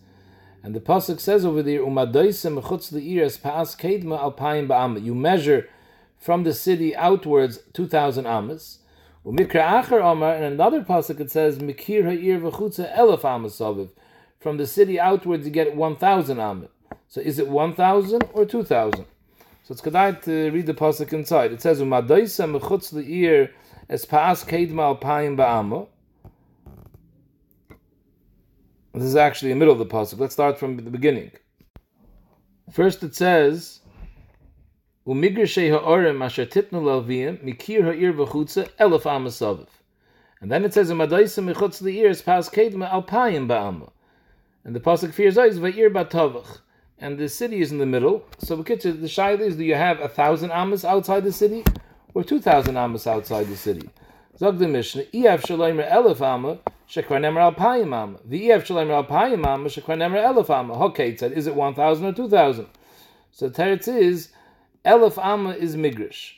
And 0.61 0.75
the 0.75 0.81
pasuk 0.81 1.21
says 1.21 1.45
over 1.45 1.63
there, 1.63 1.79
"Umadoisem 1.79 2.61
mechutz 2.61 2.91
leiras 2.91 3.39
paas 3.39 3.75
kedma 3.77 4.19
alpayim 4.19 4.67
ba'amet." 4.67 5.03
You 5.03 5.15
measure 5.15 5.69
from 6.17 6.43
the 6.43 6.53
city 6.53 6.93
outwards 6.95 7.59
two 7.73 7.87
thousand 7.87 8.27
amas. 8.27 8.79
Umikra 9.25 9.83
acher 9.83 9.99
amar, 10.11 10.35
and 10.35 10.43
another 10.43 10.81
pasuk 10.81 11.21
it 11.21 11.31
says, 11.31 11.59
"Mikir 11.59 12.03
ha'ir 12.03 12.39
v'chutza 12.39 12.93
elef 12.95 13.23
amas 13.23 13.57
aviv." 13.59 13.89
From 14.39 14.55
the 14.55 14.65
city 14.65 14.97
outwards, 14.99 15.45
you 15.45 15.51
get 15.51 15.75
one 15.75 15.97
thousand 15.97 16.39
amet. 16.39 16.71
So 17.09 17.19
is 17.19 17.39
it 17.39 17.49
one 17.49 17.73
thousand 17.73 18.23
or 18.33 18.45
two 18.45 18.63
thousand? 18.63 19.05
So 19.63 19.73
it's 19.73 19.81
good 19.81 20.21
to 20.23 20.49
read 20.51 20.65
the 20.65 20.73
pasuk 20.73 21.11
inside. 21.11 21.51
It 21.51 21.61
says, 21.61 21.81
"Umadoisem 21.81 22.57
mechutz 22.57 22.93
leir 22.93 23.51
es 23.89 24.05
paas 24.05 24.45
kedma 24.45 24.97
alpayim 24.97 25.35
ba'amet." 25.35 25.87
This 28.93 29.03
is 29.03 29.15
actually 29.17 29.49
the 29.49 29.57
middle 29.57 29.73
of 29.73 29.79
the 29.79 29.85
pasuk. 29.85 30.19
Let's 30.19 30.33
start 30.33 30.57
from 30.57 30.77
the 30.77 30.89
beginning. 30.89 31.31
First, 32.71 33.03
it 33.03 33.15
says, 33.15 33.81
"Umigrshe 35.05 35.69
ha'orim 35.69 36.23
asher 36.23 36.45
titnu 36.45 36.81
lalviyim 36.81 37.43
mikir 37.43 37.83
ha'ir 37.83 38.13
v'chutza 38.13 38.69
elef 38.79 39.03
amasaviv." 39.03 39.67
And 40.39 40.49
then 40.49 40.63
it 40.63 40.73
says, 40.73 40.89
"Umadaisim 40.89 41.53
mechutz 41.53 41.81
li'ir 41.81 42.23
pas 42.23 42.49
kedma 42.49 42.89
alpayim 42.89 43.47
ba'ama." 43.47 43.91
And 44.63 44.75
the 44.75 44.79
pasuk 44.79 45.13
fears 45.13 45.37
oh, 45.37 45.45
is 45.45 45.59
va'ir 45.59 45.89
batavach. 45.89 46.59
And 46.97 47.17
the 47.17 47.29
city 47.29 47.61
is 47.61 47.71
in 47.71 47.77
the 47.77 47.85
middle. 47.85 48.25
So 48.39 48.55
the 48.55 48.63
shaila 48.63 49.39
is: 49.39 49.55
Do 49.55 49.63
you 49.63 49.75
have 49.75 49.99
a 50.01 50.09
thousand 50.09 50.51
amas 50.51 50.83
outside 50.83 51.23
the 51.23 51.31
city, 51.31 51.63
or 52.13 52.23
two 52.23 52.39
thousand 52.39 52.77
amas 52.77 53.07
outside 53.07 53.47
the 53.47 53.55
city? 53.55 53.89
Zog 54.37 54.57
the 54.59 54.67
Mishnah, 54.67 55.03
"Iav 55.13 55.41
shalaymer 55.41 55.89
elef 55.89 56.21
amma." 56.21 56.59
Shekvar 56.89 57.21
Nemer 57.21 57.53
Alpayim 57.53 58.17
The 58.25 58.51
Ef 58.51 58.65
Shalem 58.65 58.87
Alpayim 58.87 59.45
Am, 59.45 59.65
Shekvar 59.65 59.95
Nemer 59.95 60.23
Elef 60.23 60.49
Am. 60.49 60.71
Okay, 60.71 61.09
it 61.09 61.19
said, 61.19 61.33
is 61.33 61.45
it 61.45 61.53
1,000 61.53 62.03
or 62.03 62.13
2,000? 62.13 62.65
So 63.31 63.47
the 63.47 63.61
Teretz 63.61 63.87
is, 63.87 64.29
Elef 64.83 65.23
Amma 65.23 65.51
is 65.51 65.75
Migrish. 65.75 66.31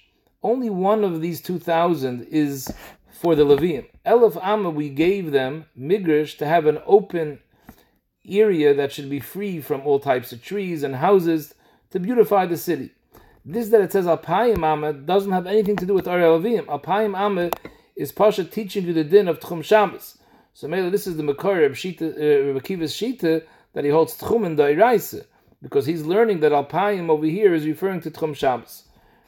Only 0.44 0.70
one 0.70 1.06
of 1.06 1.22
these 1.22 1.40
2,000 1.40 2.28
is 2.30 2.70
for 3.10 3.34
the 3.34 3.46
Levium. 3.46 3.86
Elef 4.06 4.38
Amma, 4.44 4.70
we 4.70 4.90
gave 4.90 5.32
them 5.32 5.68
Migrish 5.80 6.38
to 6.40 6.46
have 6.46 6.66
an 6.66 6.80
open 6.86 7.40
area 8.28 8.74
that 8.74 8.92
should 8.92 9.10
be 9.10 9.20
free 9.20 9.62
from 9.62 9.82
all 9.82 10.00
types 10.00 10.32
of 10.32 10.44
trees 10.44 10.84
and 10.84 10.96
houses 10.96 11.54
to 11.92 12.00
beautify 12.00 12.46
the 12.46 12.58
city. 12.58 12.92
This 13.44 13.70
that 13.70 13.82
it 13.82 13.92
says 13.92 14.06
Alpayim 14.06 14.64
Amma 14.64 14.94
doesn't 14.94 15.32
have 15.32 15.48
anything 15.48 15.76
to 15.78 15.86
do 15.86 15.94
with 15.94 16.08
Ari 16.08 16.22
Levim. 16.22 16.66
Alpayim 16.66 17.52
is 17.96 18.12
Pasha 18.12 18.44
teaching 18.44 18.86
you 18.86 18.94
the 18.94 19.04
din 19.04 19.28
of 19.28 19.40
Tchum 19.40 19.64
Shabbos. 19.64 20.20
So 20.54 20.68
maybe 20.68 20.90
this 20.90 21.08
is 21.08 21.18
the 21.18 21.24
Makar 21.24 21.64
of 21.64 21.74
Shita, 21.74 22.14
uh, 22.14 22.60
Shita 22.60 23.44
that 23.74 23.84
he 23.84 23.90
holds 23.90 24.18
Tchum 24.18 24.46
and 24.46 24.58
Dairaisa, 24.58 25.26
because 25.62 25.86
he's 25.86 26.04
learning 26.04 26.42
that 26.42 26.52
Alpayim 26.52 27.10
over 27.10 27.26
here 27.26 27.54
is 27.54 27.66
referring 27.66 28.02
to 28.02 28.12
Tchum 28.12 28.36
Shabbos. 28.36 28.84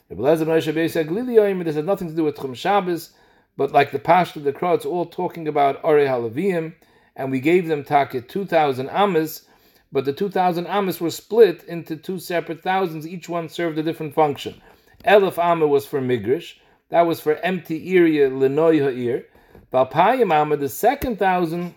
This 0.09 0.39
has 0.39 1.85
nothing 1.85 2.07
to 2.09 2.15
do 2.15 2.23
with 2.23 2.35
Tchum 2.35 2.55
Shabbos, 2.55 3.11
but 3.57 3.71
like 3.71 3.91
the 3.91 3.99
Pashto 3.99 4.43
the 4.43 4.53
Krah, 4.53 4.75
it's 4.75 4.85
all 4.85 5.05
talking 5.07 5.47
about 5.47 5.83
Are 5.83 5.95
Halavim, 5.95 6.73
and 7.15 7.31
we 7.31 7.39
gave 7.39 7.67
them 7.67 7.83
Taket 7.83 8.27
2,000 8.27 8.89
Amas, 8.89 9.45
but 9.91 10.05
the 10.05 10.13
2,000 10.13 10.65
Amas 10.67 10.99
were 10.99 11.11
split 11.11 11.63
into 11.65 11.95
two 11.95 12.19
separate 12.19 12.61
thousands, 12.63 13.07
each 13.07 13.29
one 13.29 13.49
served 13.49 13.77
a 13.77 13.83
different 13.83 14.13
function. 14.13 14.61
Elif 15.05 15.37
Amma 15.37 15.67
was 15.67 15.85
for 15.85 16.01
Migrish, 16.01 16.55
that 16.89 17.01
was 17.01 17.19
for 17.19 17.35
empty 17.37 17.95
area, 17.95 18.29
Lenoy 18.29 18.79
Ha'ir, 18.79 19.25
Valpayim 19.71 20.59
the 20.59 20.69
second 20.69 21.19
thousand, 21.19 21.75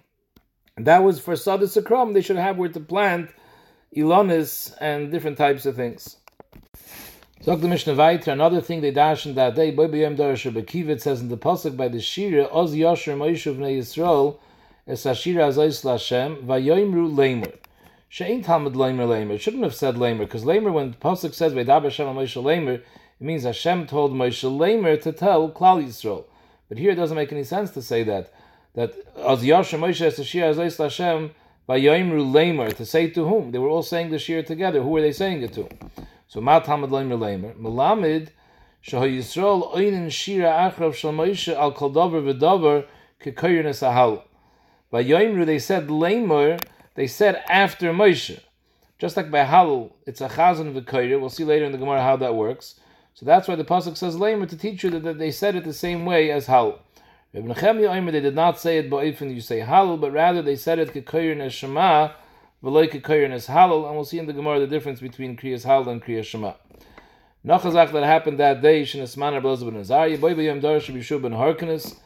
that 0.77 1.03
was 1.03 1.19
for 1.19 1.35
Sadis 1.35 1.77
Akram. 1.77 2.13
They 2.13 2.21
should 2.21 2.37
have 2.37 2.59
where 2.59 2.69
to 2.69 2.81
plant 2.81 3.31
Ilonis 3.97 4.77
and 4.81 5.11
different 5.11 5.39
types 5.39 5.65
of 5.65 5.75
things. 5.75 6.17
Talk 7.45 7.61
the 7.61 7.69
Mishnah 7.69 7.95
Vaitra, 7.95 8.33
another 8.33 8.61
thing 8.61 8.81
they 8.81 8.91
dash 8.91 9.25
in 9.25 9.35
that 9.37 9.55
day, 9.55 9.71
Boy 9.71 9.89
B'yem 9.89 10.17
Darash 10.17 10.51
Bekivit 10.53 11.01
says 11.01 11.21
in 11.21 11.29
the 11.29 11.37
Pasuk 11.37 11.77
by 11.77 11.89
the 11.89 12.01
Shira, 12.01 12.49
Oz 12.51 12.75
Yosher 12.75 13.17
Moshe 13.17 13.55
Vnei 13.55 13.79
Yisrael, 13.79 14.39
Es 14.89 15.05
Hashira 15.05 15.49
Azayis 15.49 15.83
Lashem, 15.85 16.45
Vayoimru 16.45 17.17
Lamer. 17.17 17.53
She'ain 18.09 18.41
Talmud 18.41 18.77
Lamer 18.77 19.05
Lamer. 19.05 19.37
Shouldn't 19.37 19.65
have 19.65 19.75
said 19.75 19.99
Lamer, 19.99 20.27
because 20.27 20.45
Lamer, 20.45 20.71
when 20.71 20.93
the 20.93 20.97
Pasuk 20.97 21.35
says 21.35 21.53
Vaydaber 21.55 21.85
Hashem 21.85 22.07
Moshe 22.07 22.41
Lamer, 22.41 22.75
it 22.75 22.83
means 23.19 23.43
Hashem 23.43 23.89
told 23.89 24.13
Moshe 24.13 24.45
Lamer 24.45 24.97
to 24.99 25.11
tell 25.11 25.51
Klal 25.51 25.85
Yisrael. 25.85 26.25
But 26.69 26.79
here 26.79 26.93
it 26.93 26.95
doesn't 26.95 27.17
make 27.17 27.33
any 27.33 27.43
sense 27.43 27.73
to 27.73 27.83
say 27.83 28.05
that 28.05 28.33
that 28.75 28.95
as 29.17 29.43
Yashem 29.43 29.81
Moshe 29.81 30.03
as 30.03 30.25
Shir 30.25 30.53
Azais 30.53 30.79
Hashem 30.79 31.33
by 31.67 31.81
Yoimru 31.81 32.33
Lamer 32.33 32.71
to 32.71 32.87
say 32.87 33.11
to 33.11 33.27
whom 33.27 33.51
they 33.51 33.59
were 33.59 33.69
all 33.69 33.83
saying 33.83 34.11
the 34.11 34.21
Shir 34.21 34.45
together. 34.45 34.83
Who 34.83 34.91
were 34.91 35.01
they 35.01 35.11
saying 35.11 35.43
it 35.43 35.53
to? 35.55 35.69
So 36.29 36.41
Ma 36.41 36.61
Talmud 36.61 36.93
Lamer 36.93 37.17
Lamer 37.17 37.55
Malamid 37.55 38.29
Shah 38.83 39.01
Yisrael 39.01 39.75
Oinin 39.75 40.13
Shira 40.13 40.71
Achrav 40.71 40.95
Shal 40.95 41.13
Moshe 41.13 41.53
Al 41.53 41.73
Kol 41.73 41.91
Davar 41.93 42.23
V'Davar 42.23 42.87
Kekoyin 43.21 43.65
Esahal. 43.65 44.23
By 44.91 45.05
Yoimru 45.05 45.47
they 45.47 45.59
said 45.59 45.91
Lamer. 45.91 46.59
They 46.95 47.07
said 47.07 47.43
after 47.49 47.93
Moshe. 47.93 48.41
Just 48.99 49.19
like 49.19 49.31
by 49.31 49.45
Halul, 49.45 49.93
it's 50.07 50.23
a 50.23 50.29
chazan 50.29 50.73
v'koyer. 50.73 51.21
We'll 51.21 51.29
see 51.29 51.45
later 51.45 51.67
in 51.67 51.73
the 51.73 51.79
Gemara 51.79 52.03
how 52.03 52.17
that 52.17 52.35
works. 52.35 52.81
So 53.13 53.25
that's 53.25 53.49
why 53.49 53.55
the 53.55 53.65
pasuk 53.65 53.97
says 53.97 54.19
lamer 54.19 54.45
to 54.45 54.57
teach 54.59 54.85
you 54.85 54.91
that, 54.91 55.19
they 55.19 55.31
said 55.31 55.57
it 55.57 55.65
the 55.65 55.73
same 55.73 56.05
way 56.05 56.31
as 56.31 56.47
hal. 56.47 56.81
Ibn 57.33 57.55
Nechemia 57.55 58.13
they 58.13 58.21
did 58.21 58.35
not 58.35 58.59
say 58.59 58.77
it 58.77 58.91
ba'ifin 58.91 59.35
you 59.35 59.41
say 59.41 59.61
halal, 59.61 59.99
but 59.99 60.13
rather 60.13 60.43
they 60.43 60.57
said 60.57 60.79
it 60.79 60.95
kekayir 60.95 61.37
neshama 61.37 62.13
v'loy 62.63 62.91
kekayir 62.91 63.31
nes 63.31 63.47
halal, 63.47 63.87
and 63.87 63.95
we'll 63.95 64.05
see 64.05 64.19
in 64.19 64.27
the 64.27 64.35
Gemara 64.35 64.61
the 64.61 64.67
difference 64.67 65.01
between 65.01 65.35
kriyas 65.35 65.65
halal 65.65 65.89
and 65.89 66.03
kriyas 66.03 66.25
shema. 66.25 66.53
Nachazak 67.45 67.93
that 67.93 68.05
happened 68.05 68.39
that 68.39 68.61
day, 68.61 68.83
Shinesman 68.83 69.33
Rabbi 69.33 69.65
ben 69.65 69.81
Azariah, 69.81 70.19
Boy 70.19 70.35
Bayam 70.35 70.61
Darash 70.61 70.95
Bishub 70.95 71.23
ben 71.23 71.33
Harkanis, 71.33 71.97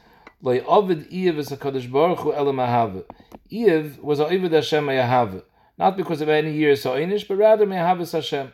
Lay 0.42 0.62
Ovid 0.62 1.11
Iev 1.11 1.37
is 1.37 1.53
a 1.53 1.57
Kaddish 1.59 1.87
Baruch 1.87 2.20
Hu 2.20 2.33
Elam 2.33 2.57
Ahav. 2.57 3.05
Iev 3.53 3.98
was 3.98 4.20
a 4.20 4.24
Ovid 4.24 4.53
Hashem 4.53 4.87
Yahav, 4.87 5.42
not 5.76 5.98
because 5.98 6.22
of 6.22 6.31
any 6.31 6.50
years 6.50 6.81
so 6.81 6.92
Einish, 6.92 7.29
but 7.29 7.37
rather 7.37 7.66
Mehavis 7.66 8.12
Hashem. 8.12 8.50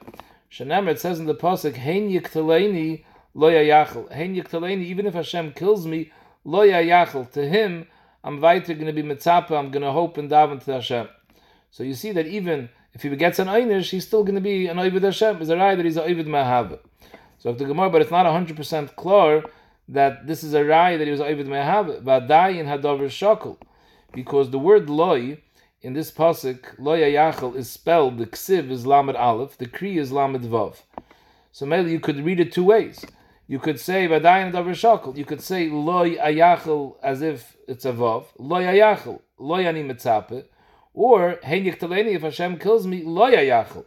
Shenemer, 0.50 0.88
it 0.88 1.00
says 1.00 1.20
in 1.20 1.26
the 1.26 1.34
pasuk, 1.36 1.76
"Hein 1.76 2.08
lo 3.34 3.50
yachal." 3.50 4.12
Hein 4.12 4.34
yiktaleni, 4.34 4.82
even 4.84 5.06
if 5.06 5.14
Hashem 5.14 5.52
kills 5.52 5.86
me, 5.86 6.10
lo 6.44 6.66
yachal. 6.66 7.30
To 7.30 7.48
Him, 7.48 7.86
I'm 8.24 8.40
weiter 8.40 8.74
going 8.74 8.86
to 8.86 8.92
be 8.92 9.04
mitzapa. 9.04 9.52
I'm 9.52 9.70
going 9.70 9.84
to 9.84 9.92
hope 9.92 10.18
and 10.18 10.28
daven 10.28 10.60
to 10.64 10.72
Hashem. 10.72 11.08
So 11.70 11.84
you 11.84 11.94
see 11.94 12.10
that 12.10 12.26
even 12.26 12.68
if 12.94 13.02
he 13.02 13.14
gets 13.14 13.38
an 13.38 13.46
einish, 13.46 13.90
he's 13.90 14.04
still 14.04 14.24
going 14.24 14.34
to 14.34 14.40
be 14.40 14.66
an 14.66 14.78
oivid 14.78 15.04
Hashem. 15.04 15.40
Is 15.40 15.50
a 15.50 15.56
right 15.56 15.76
that 15.76 15.84
he's 15.84 15.96
an 15.96 16.02
oivid 16.02 16.26
mahav. 16.26 16.80
So 17.38 17.50
if 17.50 17.58
the 17.58 17.64
Gemara, 17.64 17.90
but 17.90 18.02
it's 18.02 18.10
not 18.10 18.26
hundred 18.26 18.56
percent 18.56 18.96
clear 18.96 19.44
that 19.88 20.26
this 20.26 20.42
is 20.42 20.54
a 20.54 20.64
rai 20.64 20.96
that 20.96 21.04
he 21.04 21.10
was 21.10 21.20
oivid 21.20 21.46
mahav. 21.46 22.02
Vadayin 22.02 22.66
hadavar 22.66 23.06
shakul, 23.06 23.56
because 24.12 24.50
the 24.50 24.58
word 24.58 24.90
loy 24.90 25.38
in 25.82 25.92
this 25.92 26.10
pasuk, 26.10 26.76
loya 26.78 27.12
yachal 27.12 27.54
is 27.54 27.70
spelled, 27.70 28.18
the 28.18 28.26
ksiv 28.26 28.70
is 28.70 28.86
lamed 28.86 29.14
aleph, 29.14 29.56
the 29.58 29.66
kri 29.66 29.98
is 29.98 30.10
lamed 30.10 30.42
vav. 30.42 30.82
So 31.52 31.66
maybe 31.66 31.90
you 31.90 32.00
could 32.00 32.24
read 32.24 32.40
it 32.40 32.52
two 32.52 32.64
ways. 32.64 33.04
You 33.46 33.58
could 33.58 33.78
say 33.78 34.08
vadayin 34.08 34.52
davar 34.52 34.70
shakal. 34.70 35.16
You 35.16 35.24
could 35.24 35.40
say 35.40 35.68
loy 35.68 36.16
ayachal 36.16 36.96
as 37.02 37.22
if 37.22 37.56
it's 37.68 37.84
a 37.84 37.92
vav, 37.92 38.24
lo 38.38 38.56
yayachel, 38.56 39.20
lo 39.38 39.56
yani 39.56 39.84
mitzape, 39.84 40.44
or 40.94 41.38
hein 41.42 41.64
yiktaleni, 41.64 42.14
if 42.14 42.22
Hashem 42.22 42.58
kills 42.58 42.86
me, 42.86 43.02
lo 43.02 43.30
yayachel, 43.30 43.84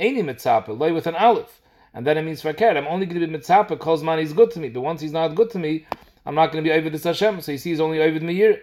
any 0.00 0.22
mitzape, 0.22 0.68
lo 0.68 0.94
with 0.94 1.06
an 1.06 1.16
aleph. 1.16 1.60
And 1.94 2.06
then 2.06 2.16
it 2.18 2.22
means 2.22 2.42
fakir. 2.42 2.76
I'm 2.76 2.86
only 2.86 3.06
going 3.06 3.20
to 3.20 3.26
be 3.26 3.38
mitzape, 3.38 3.68
because 3.68 4.02
man 4.02 4.18
is 4.18 4.32
good 4.32 4.50
to 4.52 4.60
me, 4.60 4.68
but 4.68 4.80
once 4.80 5.00
he's 5.00 5.12
not 5.12 5.34
good 5.34 5.50
to 5.50 5.58
me, 5.58 5.86
I'm 6.24 6.34
not 6.34 6.52
going 6.52 6.62
to 6.62 6.68
be 6.68 6.74
over 6.74 6.88
this 6.88 7.04
Hashem. 7.04 7.40
So 7.40 7.52
you 7.52 7.58
see, 7.58 7.70
he's 7.70 7.80
only 7.80 8.00
over 8.00 8.20
meir. 8.20 8.62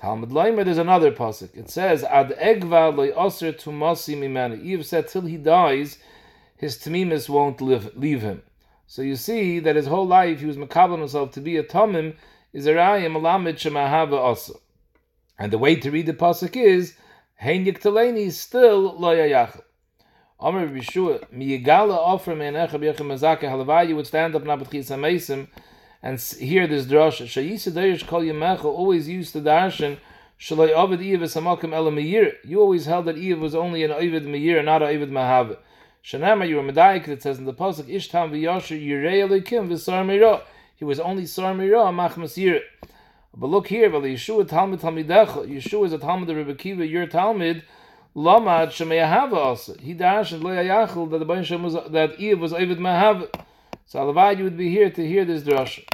Talmud 0.00 0.30
Leimer, 0.30 0.64
there's 0.64 0.78
another 0.78 1.10
pasuk. 1.10 1.56
It 1.56 1.70
says, 1.70 2.04
Ad 2.04 2.30
egva 2.38 2.94
osir 3.14 3.52
tumasi 3.60 4.16
mimani. 4.16 4.64
Iyov 4.64 4.84
said, 4.84 5.08
till 5.08 5.22
he 5.22 5.36
dies, 5.36 5.98
his 6.56 6.78
tamimis 6.78 7.28
won't 7.28 7.60
live, 7.60 7.96
leave 7.96 8.22
him. 8.22 8.42
So 8.86 9.02
you 9.02 9.16
see 9.16 9.58
that 9.58 9.76
his 9.76 9.86
whole 9.86 10.06
life 10.06 10.40
he 10.40 10.46
was 10.46 10.56
makabel 10.56 10.98
himself 10.98 11.32
to 11.32 11.40
be 11.40 11.56
a 11.56 11.62
tamim 11.62 12.16
is 12.52 12.66
a 12.66 12.72
rayim 12.72 13.20
alamid 13.20 13.54
shemahava 13.54 14.18
asa. 14.18 14.54
And 15.38 15.52
the 15.52 15.58
way 15.58 15.76
to 15.76 15.90
read 15.90 16.06
the 16.06 16.14
pasuk 16.14 16.56
is 16.56 16.94
hein 17.36 17.66
yiktaleni 17.66 18.32
still 18.32 18.98
lo 18.98 19.14
yayachel. 19.14 19.62
Amr 20.40 20.68
Bishua 20.68 21.28
miyigala 21.34 21.96
offer 21.96 22.36
me'anecha 22.36 22.78
b'yachem 22.78 23.08
mazake 23.08 23.40
halavai. 23.40 23.88
You 23.88 23.96
would 23.96 24.06
stand 24.06 24.36
up 24.36 24.44
nabetchis 24.44 24.86
hamesim 24.86 25.48
and 26.00 26.20
hear 26.20 26.68
this 26.68 26.86
drasha. 26.86 27.26
Shayisa 27.26 27.72
deish 27.72 28.06
kol 28.06 28.22
yemecha 28.22 28.64
always 28.64 29.08
used 29.08 29.32
to 29.32 29.40
darshan 29.40 29.98
shaloi 30.38 30.70
ovid 30.70 31.00
Iyov 31.00 31.22
samakim 31.22 31.72
ela 31.72 31.90
meir. 31.90 32.34
You 32.44 32.60
always 32.60 32.86
held 32.86 33.06
that 33.06 33.16
Iyov 33.16 33.40
was 33.40 33.56
only 33.56 33.82
an 33.82 33.90
ovid 33.90 34.26
meir, 34.26 34.62
not 34.62 34.80
an 34.80 34.94
ovid 34.94 35.10
mahava. 35.10 35.56
Shanama, 36.04 36.48
you 36.48 36.54
were 36.54 36.62
medayik. 36.62 37.08
It 37.08 37.20
says 37.20 37.38
in 37.38 37.44
the 37.44 37.52
pasuk, 37.52 37.92
Ishtam 37.92 38.30
v'yasher 38.30 38.80
yirei 38.80 39.26
elikim 39.26 39.66
v'sar 39.66 40.06
meira. 40.06 40.42
He 40.76 40.84
was 40.84 41.00
only 41.00 41.26
sar 41.26 41.52
meira 41.52 41.92
machmas 41.92 42.36
yir. 42.36 42.60
But 43.36 43.48
look 43.48 43.66
here, 43.66 43.90
Yeshua 43.90 44.48
Talmud 44.48 44.80
Talmidecha. 44.80 45.48
Yeshua 45.48 45.86
is 45.86 45.92
a 45.92 45.98
Talmud 45.98 46.30
of 46.30 46.36
Rebbe 46.36 46.54
Kiva. 46.54 46.86
Your 46.86 47.08
Talmud 47.08 47.64
Lamad 48.16 48.68
Shemeyahava 48.68 49.34
also. 49.34 49.74
He 49.74 49.94
dashed 49.94 50.32
and 50.32 50.42
Loyayachel 50.42 51.10
that 51.10 51.18
the 51.18 51.24
Bain 51.24 51.62
was 51.62 51.74
that 51.74 52.18
Iyov 52.18 52.40
was 52.40 52.52
Ovid 52.52 52.78
Mahav. 52.78 53.28
So 53.86 54.00
Alavai, 54.00 54.38
you 54.38 54.44
would 54.44 54.56
be 54.56 54.70
here 54.70 54.90
to 54.90 55.06
hear 55.06 55.24
this 55.24 55.42
drasha. 55.42 55.84